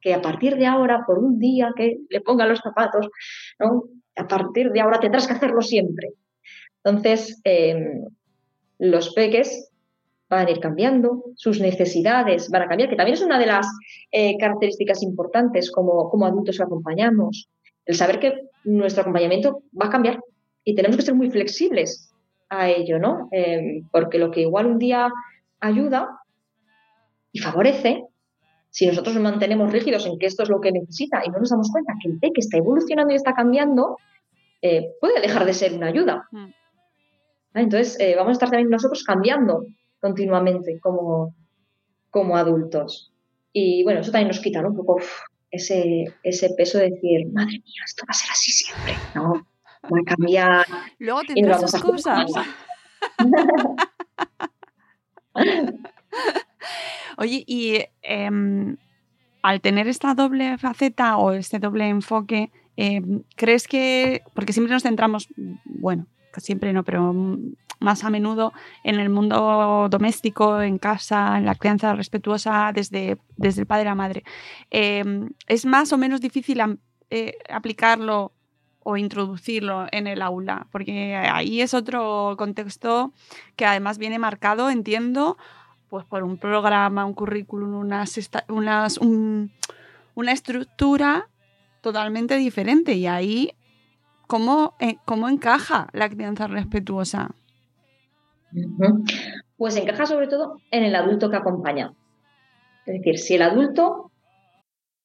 [0.00, 3.08] que a partir de ahora, por un día que le ponga los zapatos,
[3.58, 3.84] ¿no?
[4.16, 6.12] a partir de ahora tendrás que hacerlo siempre.
[6.82, 8.04] Entonces, em,
[8.78, 9.70] los peques
[10.28, 13.66] van a ir cambiando, sus necesidades van a cambiar, que también es una de las
[14.12, 17.48] eh, características importantes como, como adultos que acompañamos,
[17.84, 18.34] el saber que
[18.64, 20.20] nuestro acompañamiento va a cambiar
[20.64, 22.14] y tenemos que ser muy flexibles
[22.48, 23.28] a ello, ¿no?
[23.32, 25.10] Em, porque lo que igual un día
[25.60, 26.20] ayuda
[27.32, 28.04] y favorece
[28.70, 31.50] si nosotros nos mantenemos rígidos en que esto es lo que necesita y no nos
[31.50, 33.98] damos cuenta que el que está evolucionando y está cambiando,
[34.62, 36.28] eh, puede dejar de ser una ayuda.
[36.30, 36.52] Mm.
[37.54, 39.64] Entonces, eh, vamos a estar también nosotros cambiando
[40.00, 41.34] continuamente como,
[42.10, 43.12] como adultos.
[43.52, 44.98] Y bueno, eso también nos quita un poco
[45.50, 48.94] ese, ese peso de decir, madre mía, esto va a ser así siempre.
[49.16, 49.32] No,
[49.84, 50.66] va a cambiar.
[51.00, 52.30] Luego tendrás cosas.
[57.20, 58.78] Oye, y em,
[59.42, 64.84] al tener esta doble faceta o este doble enfoque, em, ¿crees que, porque siempre nos
[64.84, 65.28] centramos,
[65.66, 66.06] bueno,
[66.38, 67.14] siempre no, pero
[67.78, 68.54] más a menudo
[68.84, 73.90] en el mundo doméstico, en casa, en la crianza respetuosa desde, desde el padre a
[73.90, 74.22] la madre,
[74.70, 76.58] em, ¿es más o menos difícil
[77.10, 78.32] eh, aplicarlo
[78.82, 83.12] o introducirlo en el aula, porque ahí es otro contexto
[83.56, 85.36] que además viene marcado, entiendo,
[85.90, 91.28] pues por un programa, un currículum, unas, unas una estructura
[91.80, 93.52] totalmente diferente y ahí
[94.26, 97.32] ¿cómo, eh, ¿cómo encaja la crianza respetuosa?
[99.56, 101.92] Pues encaja sobre todo en el adulto que acompaña.
[102.86, 104.09] Es decir, si el adulto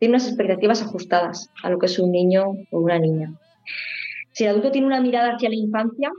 [0.00, 3.32] Tiene unas expectativas ajustadas a lo que es un niño o una niña.
[4.32, 6.10] Si el adulto tiene una mirada hacia la infancia,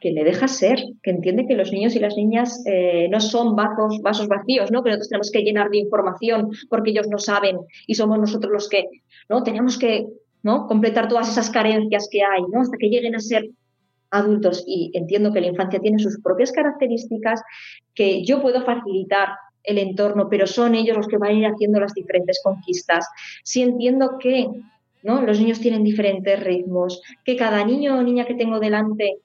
[0.00, 3.54] que le deja ser, que entiende que los niños y las niñas eh, no son
[3.56, 4.82] vasos, vasos vacíos, ¿no?
[4.82, 8.68] que nosotros tenemos que llenar de información porque ellos no saben y somos nosotros los
[8.68, 8.88] que
[9.30, 9.42] ¿no?
[9.42, 10.06] tenemos que
[10.42, 10.66] ¿no?
[10.66, 12.60] completar todas esas carencias que hay ¿no?
[12.60, 13.48] hasta que lleguen a ser
[14.10, 14.64] adultos.
[14.66, 17.42] Y entiendo que la infancia tiene sus propias características,
[17.94, 19.28] que yo puedo facilitar
[19.64, 23.08] el entorno, pero son ellos los que van a ir haciendo las diferentes conquistas.
[23.42, 24.48] Si entiendo que
[25.02, 25.22] ¿no?
[25.22, 29.18] los niños tienen diferentes ritmos, que cada niño o niña que tengo delante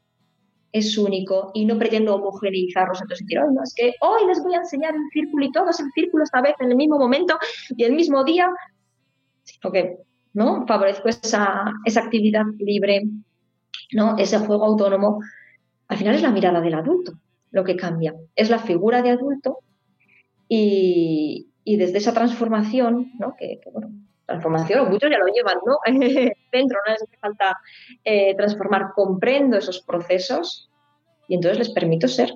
[0.72, 3.02] es único y no pretendo homogeneizarlos.
[3.02, 5.92] Entonces decir, no, es que hoy les voy a enseñar el círculo y todos el
[5.92, 7.38] círculo esta vez en el mismo momento
[7.70, 8.50] y el mismo día,
[9.44, 9.98] sino que
[10.34, 10.66] ¿no?
[10.68, 13.04] favorezco esa, esa actividad libre,
[13.94, 14.16] ¿no?
[14.18, 15.20] ese juego autónomo.
[15.88, 17.14] Al final es la mirada del adulto
[17.52, 19.60] lo que cambia, es la figura de adulto
[20.50, 23.36] y, y desde esa transformación, ¿no?
[23.38, 23.92] que, que bueno,
[24.26, 25.78] transformación, muchos ya lo llevan, ¿no?
[26.52, 27.58] Dentro, no les hace falta
[28.04, 30.70] eh, transformar, comprendo esos procesos
[31.28, 32.34] y entonces les permito ser.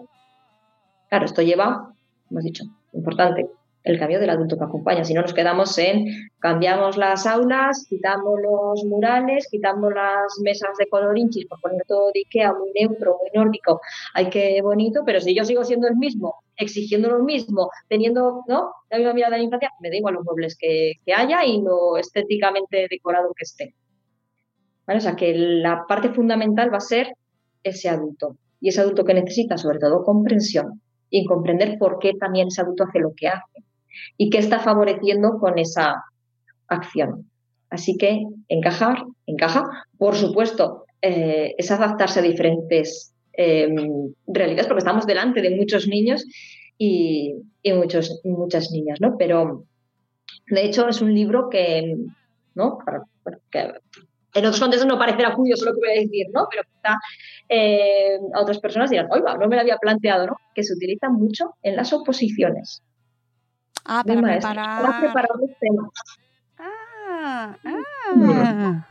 [1.09, 1.93] Claro, esto lleva,
[2.29, 3.47] hemos dicho, importante,
[3.83, 5.03] el cambio del adulto que acompaña.
[5.03, 6.05] Si no nos quedamos en
[6.39, 12.11] cambiamos las aulas, quitamos los murales, quitamos las mesas de color inchis por poner todo
[12.13, 13.81] de Ikea muy neutro, muy nórdico,
[14.13, 18.71] ay qué bonito, pero si yo sigo siendo el mismo, exigiendo lo mismo, teniendo ¿no?
[18.89, 21.97] la misma mirada de la infancia, me da igual los muebles que, haya y lo
[21.97, 23.75] estéticamente decorado que esté.
[24.87, 27.13] O sea que la parte fundamental va a ser
[27.63, 28.37] ese adulto.
[28.59, 32.85] Y ese adulto que necesita sobre todo comprensión y comprender por qué también ese adulto
[32.85, 33.63] hace lo que hace
[34.17, 36.03] y qué está favoreciendo con esa
[36.67, 37.29] acción.
[37.69, 39.63] Así que encajar, encaja.
[39.97, 43.67] Por supuesto, eh, es adaptarse a diferentes eh,
[44.27, 46.25] realidades, porque estamos delante de muchos niños
[46.77, 47.33] y,
[47.65, 49.15] muchos, muchas niñas, ¿no?
[49.17, 49.65] Pero,
[50.47, 51.95] de hecho, es un libro que,
[52.55, 52.77] ¿no?
[54.35, 56.47] en otros contextos no parecerá curioso lo que voy a decir, ¿no?
[56.49, 56.97] Pero quizá
[57.49, 60.37] eh, a otras personas dirán, oiga, no me lo había planteado, ¿no?
[60.53, 62.81] Que se utiliza mucho en las oposiciones.
[63.85, 64.81] Ah, para preparar.
[64.81, 65.89] Para preparar los temas.
[66.57, 68.87] Ah, ah.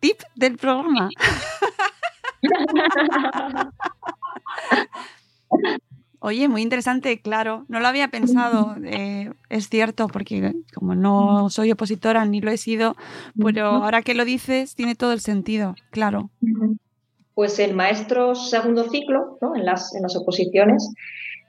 [0.00, 1.10] Tip del programa.
[6.26, 7.66] Oye, muy interesante, claro.
[7.68, 12.56] No lo había pensado, eh, es cierto, porque como no soy opositora ni lo he
[12.56, 12.96] sido,
[13.36, 16.30] pero ahora que lo dices, tiene todo el sentido, claro.
[17.34, 19.54] Pues en maestros segundo ciclo, ¿no?
[19.54, 20.88] en, las, en las oposiciones,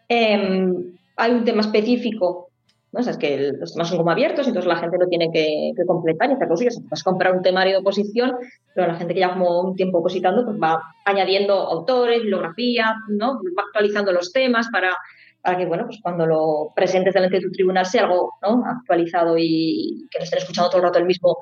[0.09, 2.49] em, hay un tema específico
[2.95, 3.01] ¿no?
[3.01, 6.33] Es que los temas son como abiertos, entonces la gente lo tiene que, completar y
[6.33, 6.69] hacer lo suyo.
[6.89, 8.31] Vas comprar un temario de oposición,
[8.73, 13.41] pero la gente que ya como un tiempo opositando, pues va añadiendo autores, bibliografía, ¿no?
[13.57, 14.95] Va actualizando los temas para,
[15.41, 18.63] para que, bueno, pues cuando lo presentes delante de tu tribunal sea algo ¿no?
[18.65, 21.37] actualizado y que no estén escuchando todo el rato el mismo,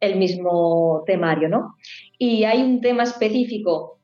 [0.00, 1.76] el mismo temario, ¿no?
[2.18, 4.00] Y hay un tema específico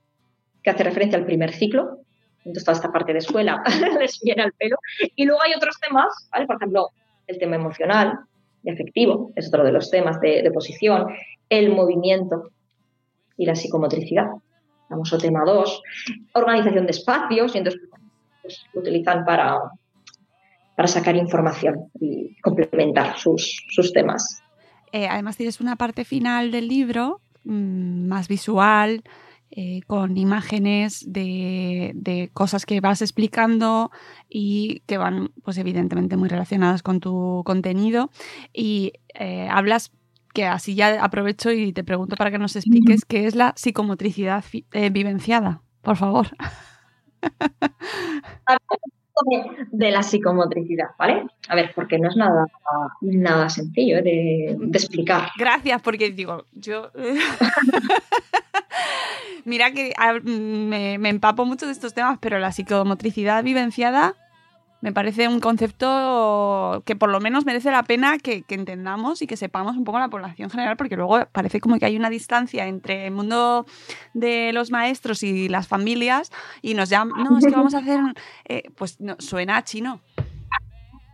[0.63, 1.99] que hace referencia al primer ciclo,
[2.47, 3.63] entonces toda esta parte de escuela
[4.01, 4.77] les viene al pelo.
[5.17, 6.47] Y luego hay otros temas, ¿vale?
[6.47, 6.91] Por ejemplo,
[7.27, 8.21] el tema emocional
[8.63, 11.07] y afectivo, es otro de los temas de, posición,
[11.49, 12.51] el movimiento,
[13.37, 14.29] y la psicomotricidad.
[14.89, 15.83] Vamos a tema 2,
[16.35, 17.83] organización de espacios, y entonces
[18.43, 19.59] pues, utilizan para,
[20.75, 24.43] para sacar información y complementar sus, sus temas.
[24.93, 29.03] Eh, además tienes una parte final del libro mmm, más visual,
[29.51, 33.91] eh, con imágenes de, de, cosas que vas explicando
[34.29, 38.11] y que van, pues evidentemente, muy relacionadas con tu contenido.
[38.53, 39.93] Y eh, hablas,
[40.35, 44.45] que así ya aprovecho y te pregunto para que nos expliques qué es la psicomotricidad
[44.73, 46.27] eh, vivenciada, por favor.
[49.71, 51.25] de la psicomotricidad, ¿vale?
[51.49, 52.45] A ver, porque no es nada,
[53.01, 55.31] nada sencillo de, de explicar.
[55.39, 56.91] Gracias, porque digo, yo...
[59.47, 59.95] Mira que
[60.25, 64.17] me, empapo mucho de estos temas, pero la psicomotricidad vivenciada
[64.81, 69.37] me parece un concepto que por lo menos merece la pena que, entendamos y que
[69.37, 73.07] sepamos un poco la población general, porque luego parece como que hay una distancia entre
[73.07, 73.67] el mundo
[74.15, 78.01] de los maestros y las familias y nos llaman, no, es que vamos a hacer,
[78.47, 80.01] eh, pues no, suena a chino.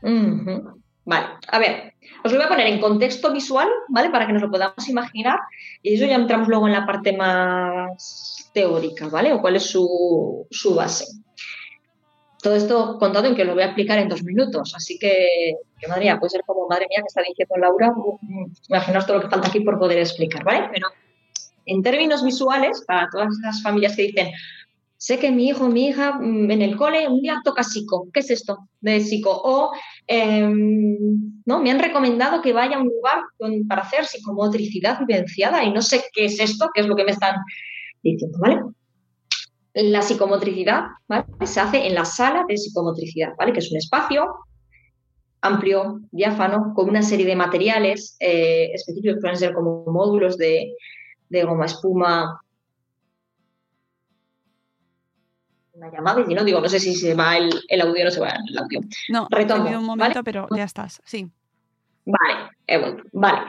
[1.05, 1.95] Vale, a ver,
[2.25, 4.11] os lo voy a poner en contexto visual, ¿vale?
[4.11, 5.39] Para que nos lo podamos imaginar
[5.83, 9.33] y eso ya entramos luego en la parte más teórica, ¿vale?
[9.33, 11.07] O cuál es su, su base.
[12.41, 15.89] Todo esto contado en que lo voy a explicar en dos minutos, así que, que
[15.89, 17.93] madre mía, puede ser como, madre mía, que está diciendo Laura,
[18.69, 20.69] imaginaos todo lo que falta aquí por poder explicar, ¿vale?
[20.73, 20.89] Pero
[21.67, 24.33] en términos visuales, para todas esas familias que dicen,
[25.03, 28.09] sé que mi hijo, mi hija en el cole un día toca psico.
[28.13, 29.33] ¿Qué es esto de psico?
[29.33, 29.73] O
[30.07, 30.49] eh,
[31.45, 33.25] no, me han recomendado que vaya a un lugar
[33.69, 37.11] para hacer psicomotricidad vivenciada y no sé qué es esto, qué es lo que me
[37.11, 37.35] están
[38.01, 38.61] diciendo, ¿vale?
[39.75, 40.85] La psicomotricidad
[41.47, 43.53] se hace en la sala de psicomotricidad, ¿vale?
[43.53, 44.33] Que es un espacio
[45.41, 50.77] amplio, diáfano, con una serie de materiales eh, específicos, pueden ser como módulos de
[51.45, 52.41] goma espuma,
[55.83, 58.05] una llamada y si no, digo, no sé si se va el, el audio o
[58.05, 58.81] no se va el audio.
[59.09, 59.65] No, retomo.
[59.65, 60.25] un momento, ¿vale?
[60.25, 61.29] pero ya estás, sí.
[62.05, 63.05] Vale, he vuelto.
[63.13, 63.41] Vale.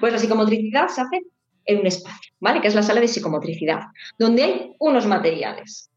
[0.00, 1.22] Pues la psicomotricidad se hace
[1.64, 2.60] en un espacio, ¿vale?
[2.60, 3.80] Que es la sala de psicomotricidad,
[4.18, 5.90] donde hay unos materiales.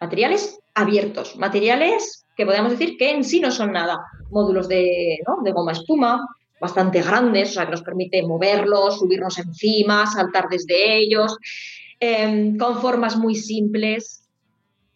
[0.00, 3.98] Materiales abiertos, materiales que podemos decir que en sí no son nada.
[4.30, 5.42] Módulos de, ¿no?
[5.42, 6.24] de goma espuma,
[6.60, 11.36] bastante grandes, o sea, que nos permite moverlos, subirnos encima, saltar desde ellos,
[11.98, 14.17] eh, con formas muy simples,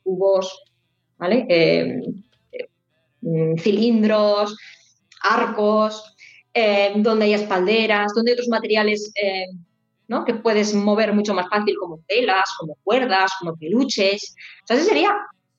[0.03, 0.63] cubos,
[1.19, 1.47] ¿vale?
[1.49, 2.01] Eh,
[2.53, 4.57] eh, cilindros,
[5.23, 6.17] arcos,
[6.53, 9.13] eh, donde hay espalderas, donde hay otros materiales
[10.09, 10.25] ¿no?
[10.25, 14.35] que puedes mover mucho más fácil, como telas, como cuerdas, como peluches.
[14.65, 15.15] O sea, ese sería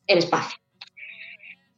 [0.06, 0.58] el espacio.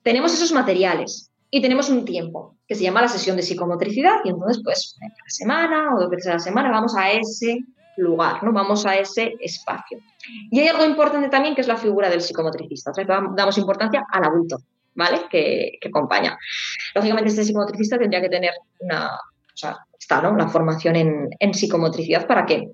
[0.03, 4.29] Tenemos esos materiales y tenemos un tiempo que se llama la sesión de psicomotricidad y
[4.29, 7.59] entonces, pues, una semana o dos veces a la semana vamos a ese
[7.97, 8.51] lugar, ¿no?
[8.51, 9.99] Vamos a ese espacio.
[10.51, 12.91] Y hay algo importante también que es la figura del psicomotricista.
[12.91, 14.57] O sea, damos importancia al adulto,
[14.95, 15.21] ¿vale?
[15.29, 16.37] Que, que, acompaña.
[16.93, 20.35] Lógicamente, este psicomotricista tendría que tener una, o sea, está, ¿no?
[20.35, 22.69] La formación en, en, psicomotricidad para que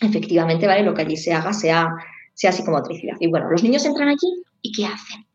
[0.00, 0.82] efectivamente, ¿vale?
[0.82, 1.88] Lo que allí se haga sea,
[2.34, 3.16] sea psicomotricidad.
[3.20, 5.26] Y bueno, los niños entran allí y ¿qué hacen?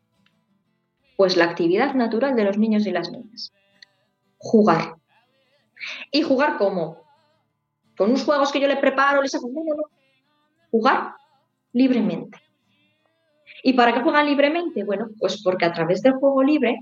[1.17, 3.51] Pues la actividad natural de los niños y las niñas.
[4.38, 4.95] Jugar.
[6.11, 7.09] ¿Y jugar cómo?
[8.00, 9.84] Con unos juegos que yo le preparo, les hago, no, no, no.
[10.72, 11.16] Jugar
[11.74, 12.39] libremente.
[13.62, 14.86] ¿Y para qué juegan libremente?
[14.86, 16.80] Bueno, pues porque a través del juego libre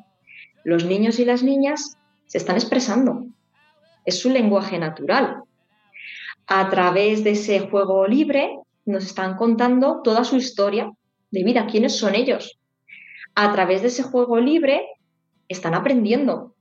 [0.63, 1.97] los niños y las niñas
[2.27, 3.25] se están expresando.
[4.05, 5.41] Es su lenguaje natural.
[6.45, 10.91] A través de ese juego libre nos están contando toda su historia
[11.31, 12.59] de vida, quiénes son ellos.
[13.33, 14.85] A través de ese juego libre
[15.47, 16.53] están aprendiendo.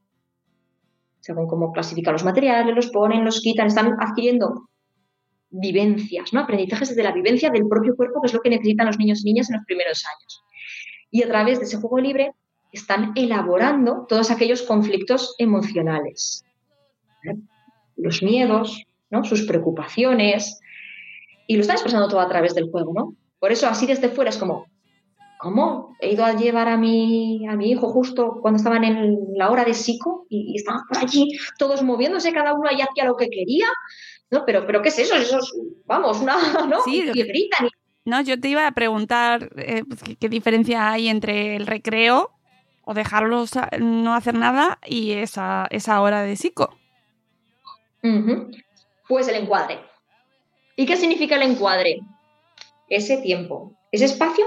[1.26, 4.68] Según cómo clasifican los materiales, los ponen, los quitan, están adquiriendo
[5.50, 6.38] vivencias, ¿no?
[6.38, 9.32] aprendizajes desde la vivencia del propio cuerpo, que es lo que necesitan los niños y
[9.32, 10.44] niñas en los primeros años.
[11.10, 12.30] Y a través de ese juego libre
[12.70, 16.44] están elaborando todos aquellos conflictos emocionales,
[17.24, 17.34] ¿eh?
[17.96, 19.24] los miedos, ¿no?
[19.24, 20.60] sus preocupaciones,
[21.48, 22.92] y lo están expresando todo a través del juego.
[22.94, 23.16] ¿no?
[23.40, 24.66] Por eso así desde fuera es como,
[25.38, 25.96] ¿cómo?
[26.00, 29.64] He ido a llevar a mi, a mi hijo justo cuando estaban en la hora
[29.64, 31.28] de psico y, y estaban por allí
[31.58, 33.66] todos moviéndose, cada uno ahí hacía lo que quería.
[34.30, 34.44] ¿no?
[34.44, 35.14] Pero, pero ¿qué es eso?
[35.14, 35.52] Eso es,
[35.86, 36.36] vamos, una,
[36.68, 36.80] ¿no?
[36.82, 37.68] Sí, y gritan.
[38.04, 42.30] No, yo te iba a preguntar eh, ¿qué, ¿qué, diferencia hay entre el recreo
[42.86, 46.72] o dejarlos no hacer nada y esa, esa hora de psico.
[48.02, 48.64] Uh -huh.
[49.08, 49.80] Pues el encuadre.
[50.76, 51.98] ¿Y qué significa el encuadre?
[52.88, 54.44] Ese tiempo, ese espacio,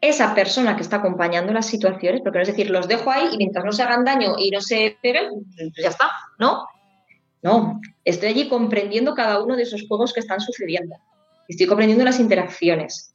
[0.00, 3.38] esa persona que está acompañando las situaciones, porque no es decir, los dejo ahí y
[3.38, 6.66] mientras no se hagan daño y no se peguen, pues ya está, ¿no?
[7.42, 10.96] No, estoy allí comprendiendo cada uno de esos juegos que están sucediendo.
[11.48, 13.14] estoy comprendiendo las interacciones,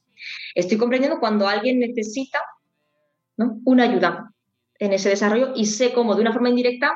[0.55, 2.39] estoy comprendiendo cuando alguien necesita
[3.65, 4.31] una ayuda
[4.79, 6.93] en ese desarrollo y sé cómo de una forma indirecta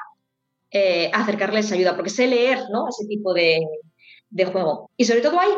[0.71, 2.87] eh, acercarle esa ayuda, porque sé leer ¿no?
[2.89, 3.61] ese tipo de,
[4.29, 4.91] de juego.
[4.97, 5.49] Y sobre todo hay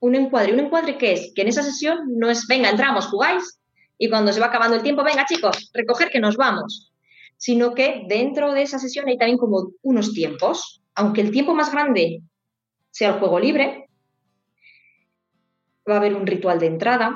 [0.00, 0.52] un encuadre.
[0.52, 1.32] ¿Un encuadre que es?
[1.34, 3.59] Que en esa sesión no es, venga, entramos, jugáis,
[4.02, 6.90] y cuando se va acabando el tiempo, venga chicos, recoger que nos vamos.
[7.36, 10.82] Sino que dentro de esa sesión hay también como unos tiempos.
[10.94, 12.22] Aunque el tiempo más grande
[12.90, 13.90] sea el juego libre,
[15.88, 17.14] va a haber un ritual de entrada,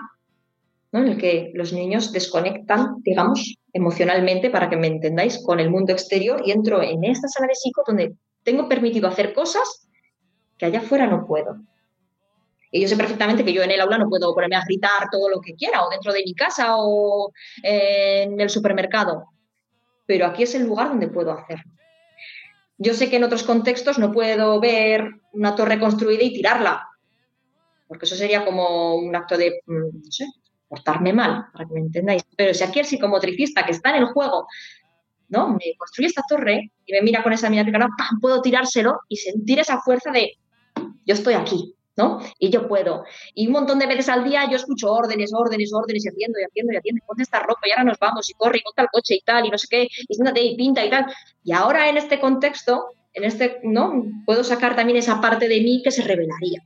[0.93, 5.95] en el que los niños desconectan, digamos, emocionalmente, para que me entendáis, con el mundo
[5.95, 9.89] exterior y entro en esta sala de psico donde tengo permitido hacer cosas
[10.59, 11.57] que allá afuera no puedo.
[12.75, 15.29] Y yo sé perfectamente que yo en el aula no puedo ponerme a gritar todo
[15.29, 19.29] lo que quiera, o dentro de mi casa, o en el supermercado.
[20.07, 21.71] Pero aquí es el lugar donde puedo hacerlo.
[22.77, 26.89] Yo sé que en otros contextos no puedo ver una torre construida y tirarla,
[27.87, 30.27] porque eso sería como un acto de, mm, no sé,
[30.67, 32.25] portarme mal, para que me entendáis.
[32.37, 34.49] Pero si aquí el psicomotricista que está en el juego,
[35.29, 35.51] ¿no?
[35.51, 38.19] Me construye esta torre y me mira con esa mirada ¡pam!
[38.21, 40.33] puedo tirárselo y sentir esa fuerza de,
[41.07, 42.21] yo estoy aquí, ¿no?
[42.39, 43.05] Y yo puedo.
[43.35, 46.45] Y un montón de veces al día yo escucho órdenes, órdenes, órdenes, y haciendo, y
[46.45, 48.89] haciendo, y haciendo, ponte esta ropa y ahora nos vamos, y corre, y monta el
[48.93, 51.07] coche y tal, y no sé qué, y siéntate y pinta y tal.
[51.45, 54.03] Y ahora en este contexto, en este, ¿no?
[54.27, 56.63] Puedo sacar también esa parte de mí que se revelaría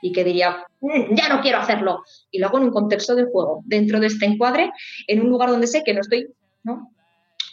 [0.00, 2.02] y que diría, mm, ya no quiero hacerlo.
[2.30, 4.70] Y lo hago en un contexto de juego, dentro de este encuadre,
[5.06, 6.28] en un lugar donde sé que no estoy
[6.64, 6.92] ¿no?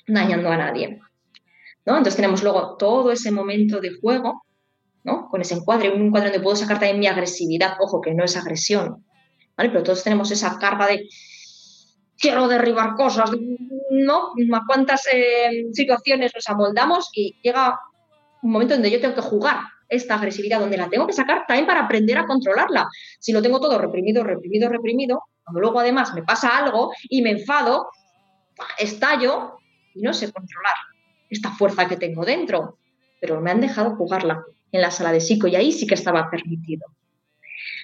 [0.07, 0.99] dañando a nadie.
[1.85, 1.97] ¿no?
[1.97, 4.43] Entonces tenemos luego todo ese momento de juego
[5.29, 8.35] con ese encuadre, un encuadre donde puedo sacar también mi agresividad, ojo, que no es
[8.37, 9.05] agresión,
[9.57, 9.69] ¿vale?
[9.69, 11.07] Pero todos tenemos esa carga de
[12.17, 13.31] quiero derribar cosas,
[13.91, 14.33] ¿no?
[14.53, 17.79] A cuántas eh, situaciones nos amoldamos y llega
[18.41, 21.65] un momento donde yo tengo que jugar esta agresividad, donde la tengo que sacar también
[21.65, 22.87] para aprender a controlarla.
[23.19, 27.31] Si lo tengo todo reprimido, reprimido, reprimido, cuando luego además me pasa algo y me
[27.31, 27.89] enfado,
[28.77, 29.57] estallo
[29.95, 30.75] y no sé controlar
[31.29, 32.77] esta fuerza que tengo dentro,
[33.19, 36.29] pero me han dejado jugarla en la sala de psico y ahí sí que estaba
[36.29, 36.87] permitido.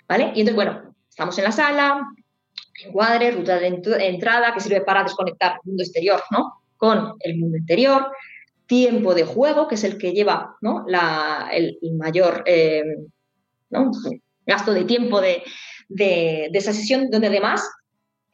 [0.08, 0.32] ¿Vale?
[0.36, 2.08] Y entonces, bueno, estamos en la sala,
[2.84, 3.68] encuadre, ruta de
[4.08, 6.62] entrada que sirve para desconectar el mundo exterior, ¿no?
[6.78, 8.12] Con el mundo interior,
[8.68, 10.86] tiempo de juego, que es el que lleva ¿no?
[11.52, 12.84] el, mayor eh,
[14.46, 15.44] gasto de tiempo de,
[16.54, 17.68] esa sesión, donde además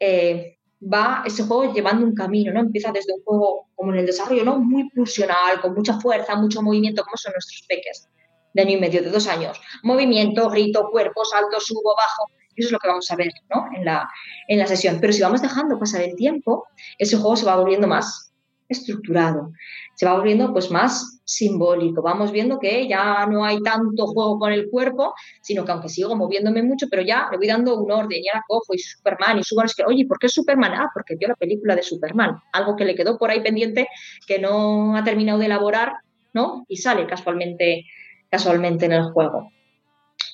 [0.00, 2.60] eh, va ese juego llevando un camino, ¿no?
[2.60, 4.58] Empieza desde un juego como en el desarrollo, ¿no?
[4.58, 8.08] Muy pulsional, con mucha fuerza, mucho movimiento, como son nuestros peques
[8.54, 9.60] de año y medio, de dos años.
[9.82, 12.24] Movimiento, grito, cuerpo, salto, subo, bajo.
[12.54, 13.66] Eso es lo que vamos a ver ¿no?
[13.74, 14.08] en, la,
[14.48, 14.98] en la sesión.
[15.00, 16.66] Pero si vamos dejando pasar el tiempo,
[16.98, 18.32] ese juego se va volviendo más
[18.68, 19.52] estructurado,
[19.94, 22.02] se va volviendo pues más simbólico.
[22.02, 26.16] Vamos viendo que ya no hay tanto juego con el cuerpo, sino que aunque sigo
[26.16, 29.44] moviéndome mucho, pero ya le voy dando un orden, ya la cojo y Superman y
[29.44, 30.72] subo, es que, oye, ¿por qué Superman?
[30.74, 33.88] Ah, porque vio la película de Superman, algo que le quedó por ahí pendiente
[34.26, 35.92] que no ha terminado de elaborar,
[36.32, 36.64] ¿no?
[36.68, 37.84] Y sale casualmente
[38.32, 39.52] casualmente en el juego.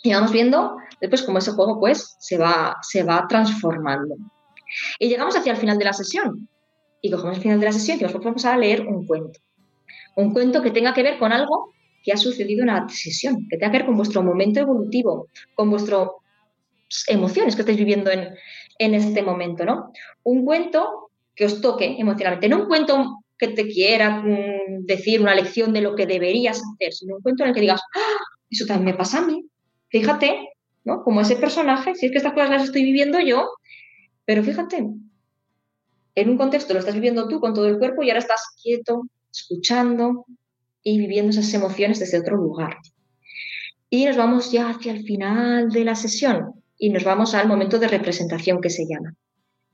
[0.05, 4.15] Y vamos viendo después cómo ese juego pues se va, se va transformando.
[5.01, 6.49] Y llegamos hacia el final de la sesión.
[7.03, 9.41] Y cogemos el final de la sesión y nos vamos a leer un cuento.
[10.15, 11.73] Un cuento que tenga que ver con algo
[12.05, 15.27] que ha sucedido en la sesión, que tenga que ver con vuestro momento evolutivo,
[15.57, 16.09] con vuestras
[17.09, 18.29] emociones que estáis viviendo en,
[18.79, 19.93] en este momento, ¿no?
[20.23, 25.35] Un cuento que os toque emocionalmente, no un cuento que te quiera mm, decir una
[25.35, 28.25] lección de lo que deberías hacer, sino un cuento en el que digas, ¡Ah!
[28.51, 29.45] eso también me pasa a mí.
[29.89, 30.51] Fíjate,
[30.85, 31.03] ¿no?
[31.03, 33.49] Como ese personaje, si es que estas cosas las estoy viviendo yo,
[34.25, 34.87] pero fíjate,
[36.15, 39.03] en un contexto lo estás viviendo tú con todo el cuerpo y ahora estás quieto,
[39.33, 40.27] escuchando
[40.83, 42.77] y viviendo esas emociones desde otro lugar.
[43.89, 47.79] Y nos vamos ya hacia el final de la sesión y nos vamos al momento
[47.79, 49.15] de representación que se llama.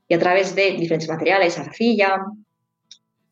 [0.07, 2.17] Y a través de diferentes materiales, arcilla,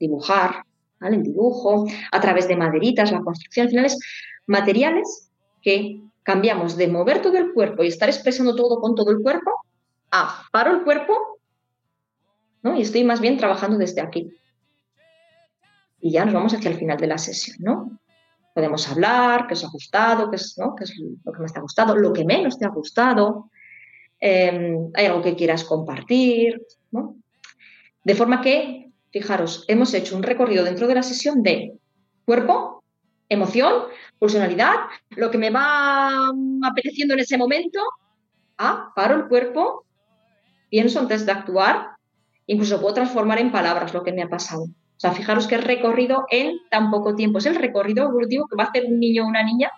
[0.03, 0.63] dibujar,
[0.99, 1.17] ¿vale?
[1.17, 3.99] el dibujo, a través de maderitas, la construcción, al final es
[4.45, 5.31] materiales
[5.61, 9.51] que cambiamos de mover todo el cuerpo y estar expresando todo con todo el cuerpo
[10.11, 11.13] a paro el cuerpo
[12.61, 12.75] ¿no?
[12.77, 14.31] y estoy más bien trabajando desde aquí.
[15.99, 17.99] Y ya nos vamos hacia el final de la sesión, ¿no?
[18.53, 20.75] Podemos hablar, qué os ha gustado, qué es, ¿no?
[20.75, 20.93] qué es
[21.23, 23.49] lo que más te ha gustado, lo que menos te ha gustado,
[24.19, 26.61] em, hay algo que quieras compartir.
[28.03, 28.82] De forma que
[29.13, 31.73] fijaros, hemos hecho un recorrido dentro de la sesión de
[32.25, 32.83] cuerpo,
[33.29, 33.83] emoción,
[34.17, 34.73] pulsionalidad,
[35.11, 36.31] lo que me va
[36.63, 37.79] apeteciendo en ese momento,
[38.57, 39.85] ah, paro el cuerpo,
[40.69, 41.91] pienso antes de actuar,
[42.47, 44.63] incluso puedo transformar en palabras lo que me ha pasado.
[44.63, 47.37] O sea, fijaros que recorrido en tan poco tiempo.
[47.37, 49.71] Es el recorrido evolutivo que va a hacer un niño o una niña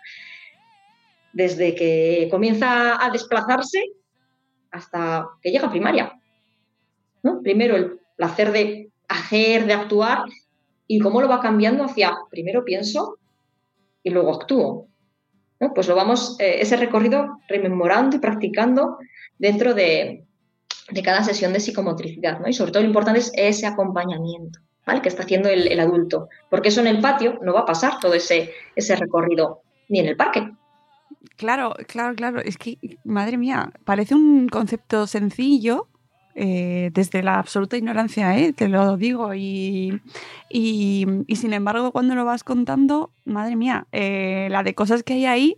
[1.33, 3.81] desde que comienza a desplazarse
[4.71, 6.19] hasta que llega a primaria.
[7.43, 10.23] Primero el placer de hacer, de actuar,
[10.87, 13.17] y cómo lo va cambiando hacia primero pienso
[14.03, 14.87] y luego actúo.
[15.73, 18.97] Pues lo vamos, eh, ese recorrido rememorando y practicando
[19.39, 20.25] dentro de,
[20.91, 22.39] de cada sesión de psicomotricidad.
[22.39, 22.47] ¿no?
[22.47, 25.01] Y sobre todo lo importante es ese acompañamiento ¿vale?
[25.01, 27.99] que está haciendo el, el, adulto, porque eso en el patio no va a pasar
[27.99, 30.51] todo ese, ese recorrido, ni en el parque.
[31.37, 32.39] Claro, claro, claro.
[32.39, 35.87] Es que, madre mía, parece un concepto sencillo,
[36.35, 38.51] eh, desde la absoluta ignorancia, ¿eh?
[38.51, 40.01] te lo digo, y,
[40.49, 45.13] y, y, sin embargo cuando lo vas contando, madre mía, eh, la de cosas que
[45.13, 45.57] hay ahí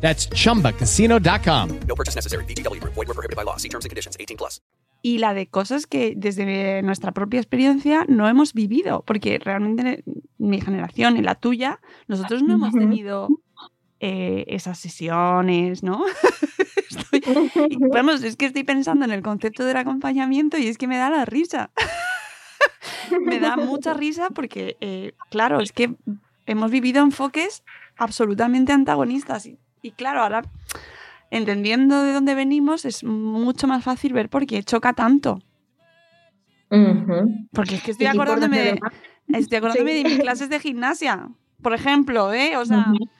[0.00, 1.80] That's chumbacasino.com.
[1.86, 2.44] No purchase necessary.
[2.46, 2.80] BGW.
[2.82, 3.56] Void were prohibited by law.
[3.56, 4.62] See terms and conditions 18 plus.
[5.00, 10.02] Y la de cosas que desde nuestra propia experiencia no hemos vivido, porque realmente
[10.38, 13.28] mi generación y la tuya, nosotros no hemos tenido
[14.00, 16.04] eh, esas sesiones, ¿no?
[16.90, 17.22] estoy,
[17.92, 21.10] vamos, es que estoy pensando en el concepto del acompañamiento y es que me da
[21.10, 21.70] la risa.
[23.24, 25.94] me da mucha risa porque, eh, claro, es que
[26.46, 27.62] hemos vivido enfoques
[27.96, 30.42] absolutamente antagonistas y y claro, ahora
[31.30, 35.40] entendiendo de dónde venimos es mucho más fácil ver por qué choca tanto.
[36.70, 37.48] Uh -huh.
[37.52, 38.80] Porque es que estoy acordándome, de,
[39.28, 40.02] estoy acordándome sí.
[40.02, 41.28] de mis clases de gimnasia,
[41.62, 42.56] por ejemplo, ¿eh?
[42.56, 43.10] O sea, uh -huh.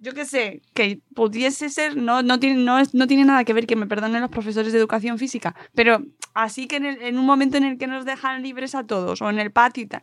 [0.00, 3.52] yo qué sé, que pudiese ser, no, no, tiene, no, es, no tiene nada que
[3.52, 6.02] ver, que me perdonen los profesores de educación física, pero
[6.34, 9.22] así que en, el, en un momento en el que nos dejan libres a todos,
[9.22, 10.02] o en el patio y tal,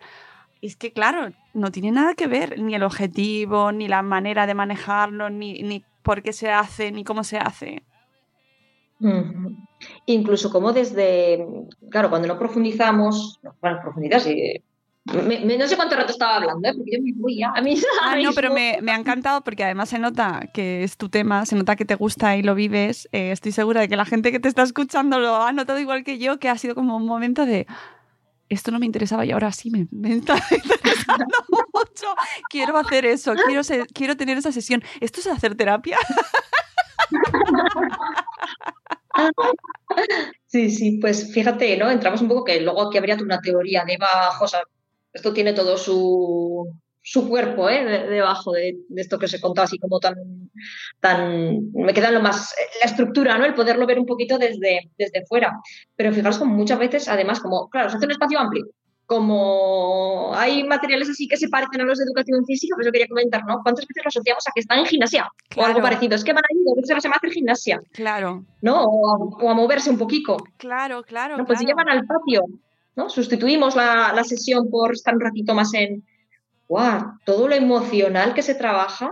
[0.62, 4.54] es que, claro, no tiene nada que ver ni el objetivo, ni la manera de
[4.54, 7.84] manejarlo, ni, ni por qué se hace, ni cómo se hace.
[9.00, 9.68] Uh -huh.
[10.08, 11.46] Incluso como desde,
[11.90, 14.62] claro, cuando no profundizamos, bueno, profundidad, sí,
[15.14, 16.74] me, me, no sé cuánto rato estaba hablando, ¿eh?
[16.76, 17.52] porque yo me voy ya.
[17.56, 20.98] A mí, ah, no, pero me, me, ha encantado porque además se nota que es
[20.98, 23.08] tu tema, se nota que te gusta y lo vives.
[23.12, 26.04] Eh, estoy segura de que la gente que te está escuchando lo ha notado igual
[26.04, 27.68] que yo, que ha sido como un momento de
[28.50, 31.36] esto no me interesaba y ahora sí me, está interesando
[31.74, 32.08] mucho.
[32.50, 33.62] Quiero hacer eso, quiero,
[33.94, 34.84] quiero tener esa sesión.
[35.00, 35.98] ¿Esto es hacer terapia?
[40.46, 41.90] Sí, sí, pues fíjate, ¿no?
[41.90, 44.56] Entramos un poco que luego aquí habría una teoría de bajos.
[45.12, 46.72] Esto tiene todo su,
[47.10, 47.86] su cuerpo ¿eh?
[47.86, 50.16] de, debajo de, de, esto que se contó así como tan,
[51.00, 52.54] tan me queda lo más
[52.84, 55.54] la estructura no el poderlo ver un poquito desde, desde fuera
[55.96, 58.66] pero fijaros como muchas veces además como claro se hace un espacio amplio
[59.06, 63.08] como hay materiales así que se parecen a los de educación física, pues yo quería
[63.08, 63.62] comentar, ¿no?
[63.64, 65.32] ¿Cuántas veces lo asociamos a que están en gimnasia?
[65.48, 65.64] Claro.
[65.64, 66.14] O algo parecido.
[66.14, 67.80] Es que van a ir a si se va a hacer gimnasia.
[67.94, 68.44] Claro.
[68.62, 68.84] ¿No?
[68.84, 70.36] O a, o a moverse un poquito.
[70.58, 71.38] Claro, claro.
[71.38, 71.46] ¿no?
[71.46, 71.70] Pues claro.
[71.70, 72.42] llevan al patio,
[72.98, 73.10] ¿no?
[73.10, 76.04] Sustituimos la, la sesión por estar un ratito más en,
[76.68, 79.10] wow, todo lo emocional que se trabaja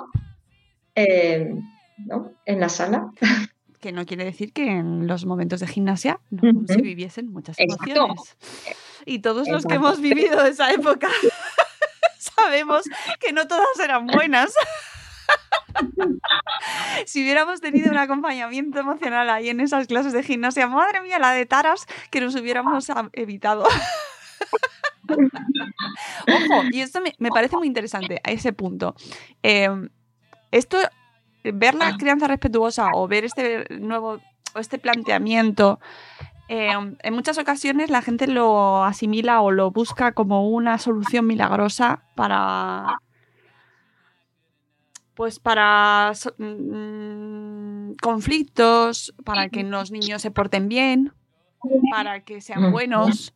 [0.95, 1.53] eh,
[1.97, 2.31] ¿no?
[2.45, 3.11] en la sala.
[3.79, 6.67] Que no quiere decir que en los momentos de gimnasia no uh -huh.
[6.67, 8.35] se viviesen muchas emociones.
[9.05, 9.53] Y todos Exacto.
[9.53, 11.09] los que hemos vivido esa época
[12.17, 12.83] sabemos
[13.19, 14.53] que no todas eran buenas.
[17.05, 21.31] si hubiéramos tenido un acompañamiento emocional ahí en esas clases de gimnasia, madre mía, la
[21.31, 23.65] de taras que nos hubiéramos evitado.
[25.07, 28.95] Ojo, y esto me, me, parece muy interesante a ese punto.
[29.43, 29.69] Eh,
[30.51, 30.77] esto,
[31.43, 34.19] ver la crianza respetuosa o ver este nuevo,
[34.53, 35.79] o este planteamiento,
[36.47, 42.03] eh, en muchas ocasiones la gente lo asimila o lo busca como una solución milagrosa
[42.15, 42.99] para.
[45.15, 51.13] Pues para mmm, conflictos, para que los niños se porten bien,
[51.89, 53.33] para que sean buenos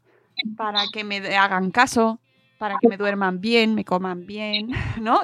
[0.56, 2.20] para que me hagan caso,
[2.58, 4.70] para que me duerman bien, me coman bien,
[5.02, 5.22] ¿no?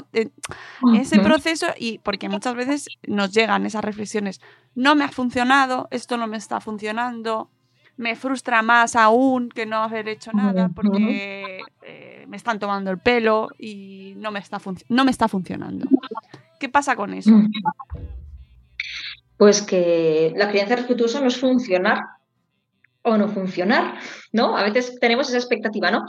[0.94, 4.42] Ese proceso, y porque muchas veces nos llegan esas reflexiones,
[4.74, 7.50] no me ha funcionado, esto no me está funcionando,
[7.98, 12.98] me frustra más aún que no haber hecho nada porque eh, me están tomando el
[12.98, 14.60] pelo y no me, está
[14.90, 15.88] no me está funcionando.
[16.60, 17.32] ¿Qué pasa con eso?
[19.38, 22.02] Pues que la crianza respetuosa no es funcionar,
[23.06, 24.00] o no funcionar,
[24.32, 24.58] ¿no?
[24.58, 26.06] A veces tenemos esa expectativa, ¿no?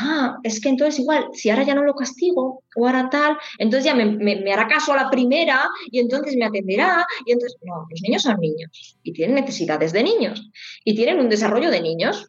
[0.00, 3.84] Ah, es que entonces igual, si ahora ya no lo castigo o ahora tal, entonces
[3.84, 8.00] ya me, hará caso a la primera y entonces me atenderá y entonces, no, los
[8.02, 10.50] niños son niños y tienen necesidades de niños
[10.84, 12.26] y tienen un desarrollo de niños,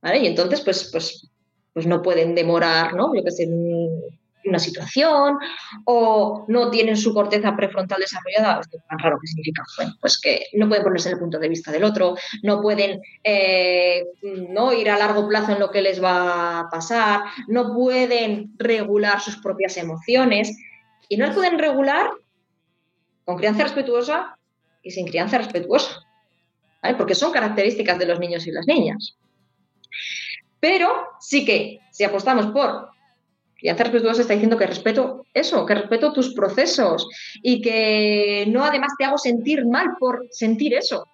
[0.00, 0.20] ¿vale?
[0.20, 1.28] Y entonces, pues, pues,
[1.72, 3.12] pues no pueden demorar, ¿no?
[3.14, 3.48] Yo que sé,
[4.44, 5.38] una situación
[5.84, 10.46] o no tienen su corteza prefrontal desarrollada, es tan raro que significa, bueno, pues que
[10.54, 14.90] no pueden ponerse en el punto de vista del otro, no pueden eh, no ir
[14.90, 19.76] a largo plazo en lo que les va a pasar, no pueden regular sus propias
[19.76, 20.56] emociones
[21.08, 22.10] y no las pueden regular
[23.24, 24.36] con crianza respetuosa
[24.82, 26.06] y sin crianza respetuosa,
[26.96, 29.16] porque son características de los niños y las niñas.
[30.60, 30.88] Pero
[31.20, 32.90] sí que si apostamos por
[33.60, 37.06] crianza respetuosa está diciendo que respeto eso, que respeto tus procesos
[37.42, 41.06] y que no además te hago sentir mal por sentir eso,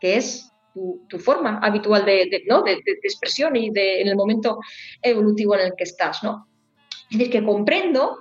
[0.00, 2.62] que es tu, forma habitual de, ¿no?
[2.62, 4.58] de, expresión y en el momento
[5.00, 6.22] evolutivo en el que estás.
[6.24, 6.48] ¿no?
[7.10, 8.18] Es decir, que comprendo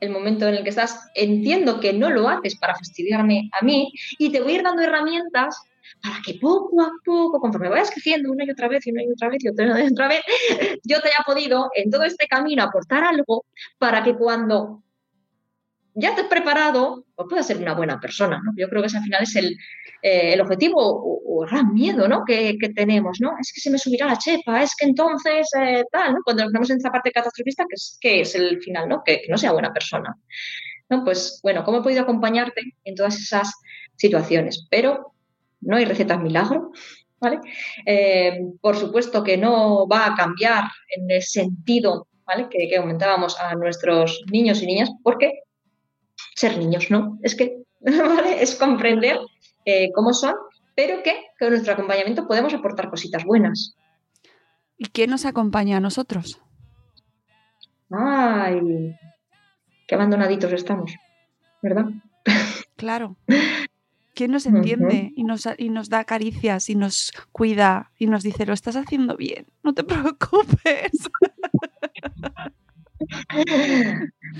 [0.00, 3.92] el momento en el que estás, entiendo que no lo haces para fastidiarme a mí
[4.18, 5.60] y te voy a ir dando herramientas
[6.02, 9.10] para que poco a poco, conforme vayas creciendo una y otra vez y una y
[9.10, 10.20] otra vez y otra y otra vez,
[10.84, 13.46] yo te haya podido en todo este camino aportar algo
[13.78, 14.82] para que cuando
[16.00, 18.40] ya estés preparado, pues puedas ser una buena persona.
[18.44, 18.52] ¿no?
[18.56, 19.56] Yo creo que ese al final es el,
[20.02, 22.24] eh, el objetivo o, el gran miedo ¿no?
[22.24, 23.18] que, tenemos.
[23.20, 23.32] ¿no?
[23.40, 26.20] Es que se me subirá la chepa, es que entonces eh, tal, ¿no?
[26.24, 29.02] cuando estamos en esa parte catastrofista, que es, que es el final, ¿no?
[29.04, 30.16] Que, que, no sea buena persona.
[30.88, 31.04] ¿no?
[31.04, 33.52] Pues bueno, ¿cómo he podido acompañarte en todas esas
[33.96, 34.68] situaciones?
[34.70, 35.14] Pero
[35.60, 36.72] no hay recetas milagro,
[37.20, 37.40] ¿vale?
[37.84, 40.64] Eh, por supuesto que no va a cambiar
[40.96, 42.48] en el sentido ¿vale?
[42.50, 45.42] que, aumentábamos a nuestros niños y niñas, porque
[46.34, 47.18] ser niños, ¿no?
[47.22, 47.62] Es que
[48.40, 49.18] es comprender
[49.64, 50.34] eh, cómo son,
[50.74, 53.74] pero que con nuestro acompañamiento podemos aportar cositas buenas.
[54.76, 56.40] ¿Y quién nos acompaña a nosotros?
[57.90, 58.94] Ay,
[59.86, 60.94] qué abandonaditos estamos,
[61.62, 61.86] ¿verdad?
[62.76, 63.16] Claro.
[64.18, 68.46] ¿Quién nos entiende y, nos, y nos da caricias y nos cuida y nos dice,
[68.46, 70.90] lo estás haciendo bien, no te preocupes?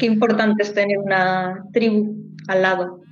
[0.00, 2.12] Qué importante es tener una tribu
[2.48, 3.02] al lado,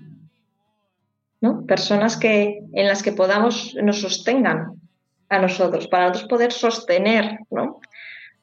[1.40, 1.64] ¿no?
[1.66, 4.72] Personas que, en las que podamos, nos sostengan
[5.28, 7.78] a nosotros, para nosotros poder sostener ¿no?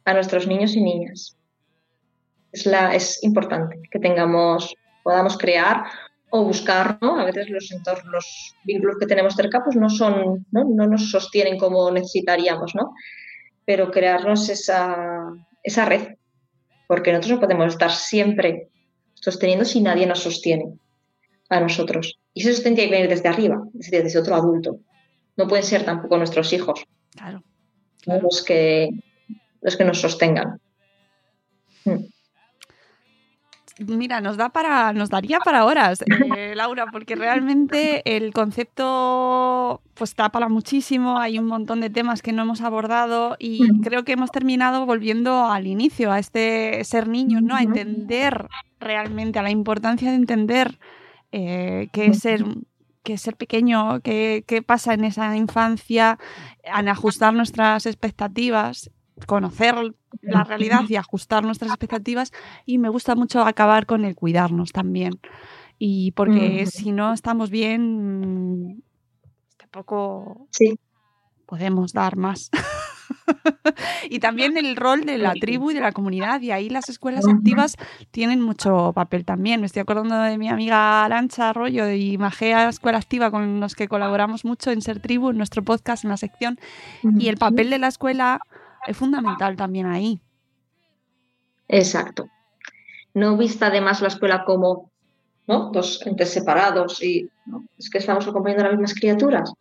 [0.05, 1.35] a nuestros niños y niñas.
[2.53, 5.83] Es, la, es importante que tengamos, podamos crear
[6.35, 7.19] o buscar, ¿no?
[7.19, 10.63] A veces los entornos, los vínculos que tenemos cerca, pues no son, ¿no?
[10.63, 12.91] no nos sostienen como necesitaríamos, ¿no?
[13.65, 15.27] Pero crearnos esa,
[15.61, 16.15] esa red,
[16.87, 18.69] porque nosotros no podemos estar siempre
[19.13, 20.73] sosteniendo si nadie nos sostiene
[21.49, 22.17] a nosotros.
[22.33, 24.79] Y ese sostén tiene que venir desde arriba, desde, desde otro adulto.
[25.37, 26.83] No pueden ser tampoco nuestros hijos.
[27.11, 27.43] Claro.
[28.07, 28.89] Los, que,
[29.61, 30.59] los que nos sostengan.
[31.85, 32.12] Mm
[33.87, 36.03] mira, nos da para, nos daría para horas,
[36.35, 42.33] eh, Laura, porque realmente el concepto pues para muchísimo, hay un montón de temas que
[42.33, 47.41] no hemos abordado y creo que hemos terminado volviendo al inicio, a este ser niño,
[47.41, 47.55] ¿no?
[47.55, 48.47] A entender
[48.79, 50.79] realmente, a la importancia de entender
[51.31, 52.43] eh, qué es ser
[53.03, 56.17] que ser pequeño, qué, qué, pasa en esa infancia,
[56.63, 58.89] en ajustar nuestras expectativas
[59.25, 59.75] conocer
[60.21, 62.31] la realidad y ajustar nuestras expectativas
[62.65, 65.19] y me gusta mucho acabar con el cuidarnos también.
[65.79, 68.83] Y porque si no estamos bien,
[69.57, 70.47] tampoco
[71.45, 72.49] podemos dar más.
[74.09, 77.27] y también el rol de la tribu y de la comunidad, y ahí las escuelas
[77.27, 77.75] activas
[78.11, 79.61] tienen mucho papel también.
[79.61, 83.87] Me estoy acordando de mi amiga Arancha Arroyo y Magea Escuela Activa, con los que
[83.87, 86.59] colaboramos mucho en Ser Tribu, en nuestro podcast, en la sección,
[87.19, 88.41] y el papel de la escuela
[88.87, 90.21] es fundamental también ahí.
[91.67, 92.27] Exacto.
[93.13, 94.91] No vista además la escuela como
[95.47, 95.71] ¿no?
[95.71, 97.29] dos entes separados y
[97.77, 99.53] es que estamos acompañando a las mismas criaturas,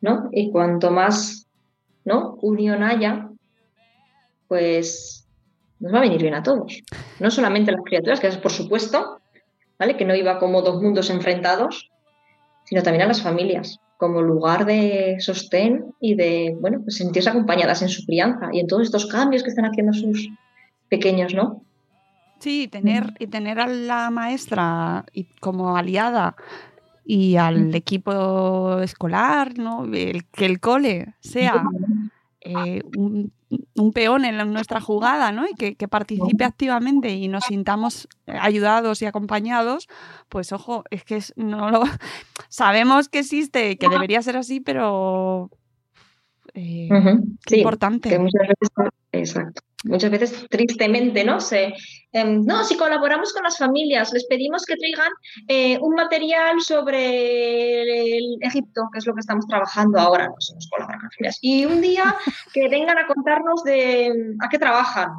[0.00, 0.28] ¿no?
[0.32, 1.46] Y cuanto más
[2.04, 2.34] ¿no?
[2.42, 3.28] unión haya,
[4.48, 5.26] pues
[5.80, 6.82] nos va a venir bien a todos.
[7.18, 9.20] No solamente a las criaturas, que es por supuesto,
[9.78, 9.96] ¿vale?
[9.96, 11.90] Que no iba como dos mundos enfrentados,
[12.64, 17.82] sino también a las familias como lugar de sostén y de, bueno, pues sentirse acompañadas
[17.82, 20.28] en su crianza y en todos estos cambios que están haciendo sus
[20.88, 21.62] pequeños, ¿no?
[22.38, 26.36] Sí, tener, y tener a la maestra y como aliada
[27.04, 29.84] y al equipo escolar, ¿no?
[29.84, 31.64] El, que el cole sea
[32.46, 33.32] eh, un,
[33.92, 35.46] peón en nuestra jugada, ¿no?
[35.48, 39.88] Y que, participe activamente y nos sintamos ayudados y acompañados,
[40.28, 41.82] pues ojo, es que no lo
[42.48, 45.50] sabemos que existe y que debería ser así, pero
[46.56, 46.88] Eh,
[47.44, 48.08] qué sí, importante.
[48.08, 49.62] que muchas veces, exacto.
[49.84, 51.38] Muchas veces, tristemente, ¿no?
[51.38, 51.74] Se,
[52.10, 55.12] em, no, si colaboramos con las familias, les pedimos que traigan
[55.46, 57.82] eh, un material sobre
[58.18, 61.38] el Egipto, que es lo que estamos trabajando ahora, no somos colaborar con las familias.
[61.42, 62.16] Y un día
[62.54, 65.10] que vengan a contarnos de a qué trabajan,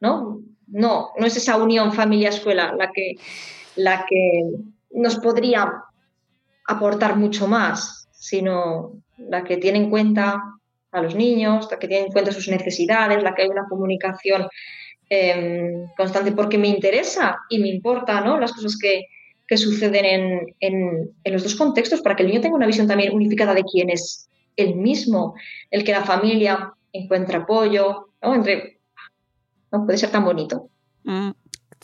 [0.00, 0.40] ¿no?
[0.66, 3.16] No, no es esa unión familia-escuela la que,
[3.76, 4.50] la que
[4.90, 5.72] nos podría
[6.66, 8.92] aportar mucho más, sino
[9.28, 10.42] la que tiene en cuenta
[10.92, 14.46] a los niños, la que tiene en cuenta sus necesidades, la que hay una comunicación
[15.08, 18.38] eh, constante porque me interesa y me importa ¿no?
[18.38, 19.06] las cosas que,
[19.46, 20.04] que suceden
[20.60, 23.64] en, en, los dos contextos para que el niño tenga una visión también unificada de
[23.64, 25.34] quién es el mismo,
[25.70, 28.34] el que la familia encuentra apoyo, ¿no?
[28.34, 28.78] Entre,
[29.70, 29.84] ¿no?
[29.84, 30.68] puede ser tan bonito.
[31.04, 31.30] Mm,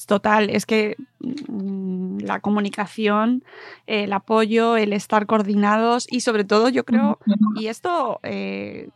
[0.07, 3.45] total, es que mm, la comunicación,
[3.87, 7.19] el apoyo, el estar coordinados y sobre todo yo creo,
[7.57, 8.89] y esto eh,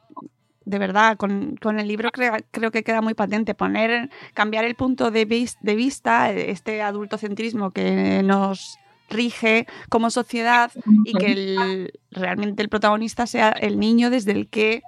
[0.65, 4.75] de verdad con, con el libro creo, creo, que queda muy patente, poner, cambiar el
[4.75, 8.79] punto de, vis, de vista, este adultocentrismo que nos
[9.09, 10.73] rige como sociedad
[11.05, 14.83] y que el, realmente el protagonista sea el niño desde el que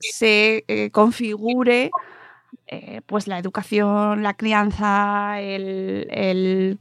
[0.00, 1.90] se eh, configure
[2.68, 6.78] eh, pues la educación, la crianza, el, el,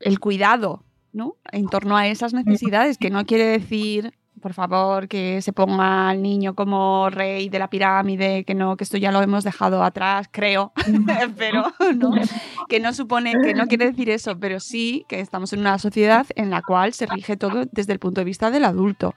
[0.00, 1.36] el, cuidado, ¿no?
[1.52, 6.22] En torno a esas necesidades, que no quiere decir, por favor, que se ponga al
[6.22, 10.28] niño como rey de la pirámide, que no, que esto ya lo hemos dejado atrás,
[10.30, 10.72] creo,
[11.36, 11.64] pero
[11.94, 12.12] no,
[12.68, 16.26] que no supone, que no quiere decir eso, pero sí que estamos en una sociedad
[16.34, 19.14] en la cual se rige todo desde el punto de vista del adulto.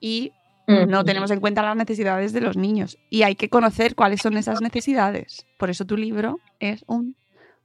[0.00, 0.32] Y
[0.66, 4.36] no tenemos en cuenta las necesidades de los niños y hay que conocer cuáles son
[4.36, 5.46] esas necesidades.
[5.58, 7.16] Por eso tu libro es un,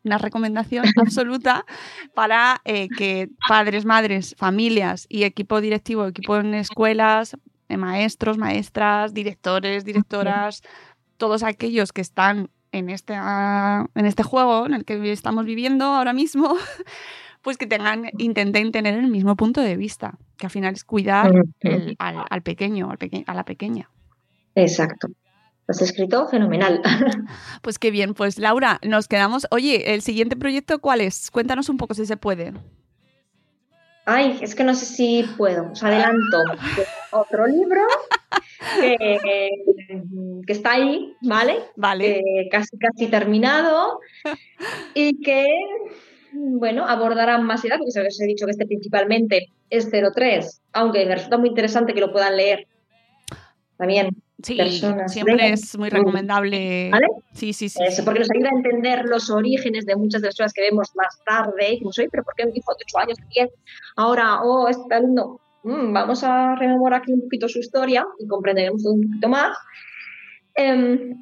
[0.04, 1.66] una recomendación absoluta
[2.14, 7.38] para eh, que padres, madres, familias y equipo directivo, equipo en escuelas,
[7.70, 10.62] eh, maestros, maestras, directores, directoras,
[11.18, 15.86] todos aquellos que están en este, uh, en este juego en el que estamos viviendo
[15.86, 16.56] ahora mismo,
[17.42, 21.32] pues que tengan, intenten tener el mismo punto de vista, que al final es cuidar
[21.62, 23.90] el, al, al, pequeño, al peque, a la pequeña.
[24.56, 25.08] Exacto.
[25.70, 26.82] Has escrito fenomenal.
[27.62, 29.46] Pues qué bien, pues Laura, nos quedamos.
[29.52, 31.30] Oye, ¿el siguiente proyecto cuál es?
[31.30, 32.54] Cuéntanos un poco si se puede.
[34.06, 35.72] Ay, es que no sé si puedo.
[35.72, 36.38] Os adelanto.
[37.12, 37.82] Otro libro
[38.80, 39.20] que,
[40.48, 41.60] que, está ahí, ¿vale?
[41.76, 42.24] Vale.
[42.52, 44.00] Casi, casi terminado.
[44.96, 45.46] Y que
[46.34, 51.06] bueno, abordarán más edad, porque se les he dicho que este principalmente es 03, aunque
[51.06, 52.68] me resulta muy interesante que lo puedan leer
[53.78, 54.10] también
[54.44, 55.12] sí, personas.
[55.12, 55.54] Siempre de...
[55.54, 56.90] es muy recomendable.
[56.92, 57.08] ¿Vale?
[57.34, 57.80] Sí, sí, sí.
[57.82, 60.90] Eso, porque nos ayuda a entender los orígenes de muchas de las cosas que vemos
[60.96, 61.80] más tarde.
[61.80, 63.50] Y oye, pero ¿por qué un hijo de 8 años, 10?
[63.96, 68.86] Ahora, oh, este alumno, mmm, vamos a rememorar aquí un poquito su historia y comprenderemos
[68.86, 69.58] un poquito más.
[70.56, 71.16] Eh,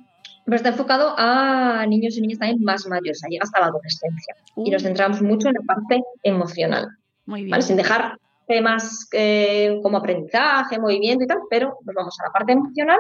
[0.48, 4.34] pero está enfocado a niños y niñas también más mayores, llega hasta la adolescencia.
[4.56, 4.66] Uh.
[4.66, 6.88] Y nos centramos mucho en la parte emocional.
[7.26, 7.52] Muy bien.
[7.52, 7.64] ¿vale?
[7.64, 8.18] Sin dejar
[8.48, 12.98] temas eh, como aprendizaje, movimiento y tal, pero nos vamos a la parte emocional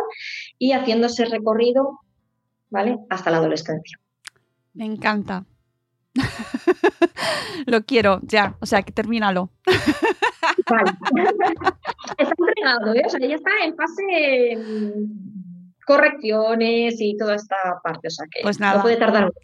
[0.59, 2.01] y haciendo ese recorrido
[2.69, 2.97] ¿vale?
[3.09, 3.97] hasta la adolescencia.
[4.73, 5.45] Me encanta.
[7.65, 9.51] Lo quiero, ya, o sea, que termínalo.
[10.69, 10.91] Vale.
[12.17, 13.03] está entregado, ¿eh?
[13.05, 14.97] o sea, ya está en fase
[15.88, 18.09] correcciones y toda esta parte.
[18.09, 18.77] O sea que pues nada.
[18.77, 19.39] no puede tardar mucho.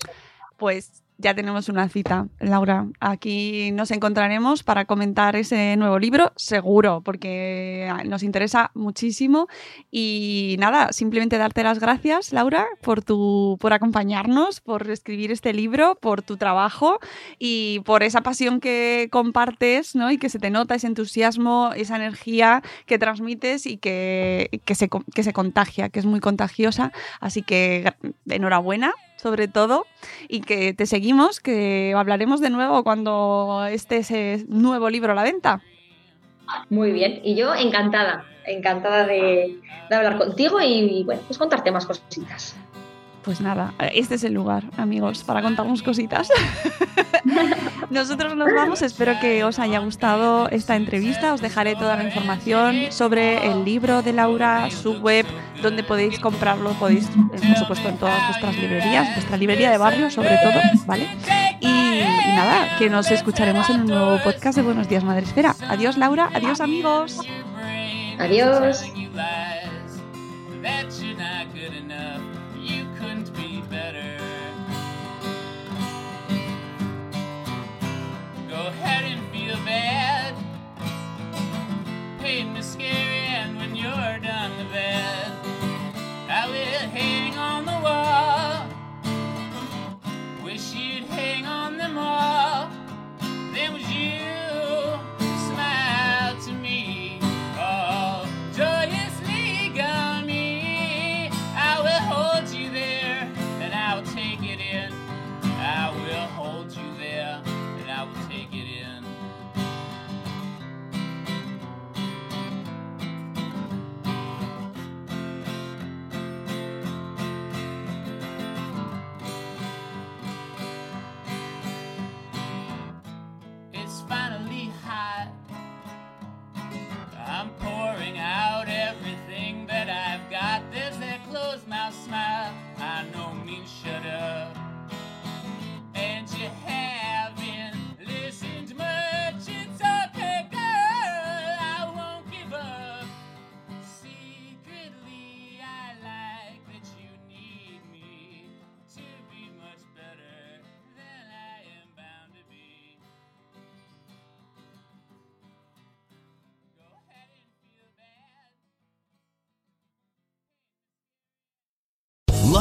[0.57, 2.88] Pues ya tenemos una cita, Laura.
[2.99, 9.47] Aquí nos encontraremos para comentar ese nuevo libro, seguro, porque nos interesa muchísimo.
[9.91, 15.95] Y nada, simplemente darte las gracias, Laura, por, tu, por acompañarnos, por escribir este libro,
[15.95, 16.99] por tu trabajo
[17.39, 20.11] y por esa pasión que compartes ¿no?
[20.11, 24.89] y que se te nota, ese entusiasmo, esa energía que transmites y que, que, se,
[25.14, 26.91] que se contagia, que es muy contagiosa.
[27.20, 27.93] Así que
[28.28, 28.93] enhorabuena
[29.24, 29.88] sobre todo,
[30.28, 35.24] y que te seguimos, que hablaremos de nuevo cuando esté ese nuevo libro a la
[35.24, 35.61] venta.
[36.69, 41.71] Muy bien, y yo encantada, encantada de, de hablar contigo y, y, bueno, pues contarte
[41.71, 42.53] más cositas.
[43.24, 46.30] Pues nada, este es el lugar, amigos, para contarnos cositas.
[47.89, 51.34] Nosotros nos vamos, espero que os haya gustado esta entrevista.
[51.34, 55.25] Os dejaré toda la información sobre el libro de Laura, su web,
[55.61, 60.38] donde podéis comprarlo, podéis, por supuesto, en todas vuestras librerías, vuestra librería de barrio sobre
[60.38, 61.07] todo, ¿vale?
[61.59, 62.01] Y,
[62.36, 65.55] nada, que nos escucharemos en un nuevo podcast de Buenos Días Madre Esfera.
[65.69, 67.19] Adiós Laura, adiós amigos.
[68.19, 68.84] Adiós.
[78.72, 79.02] head.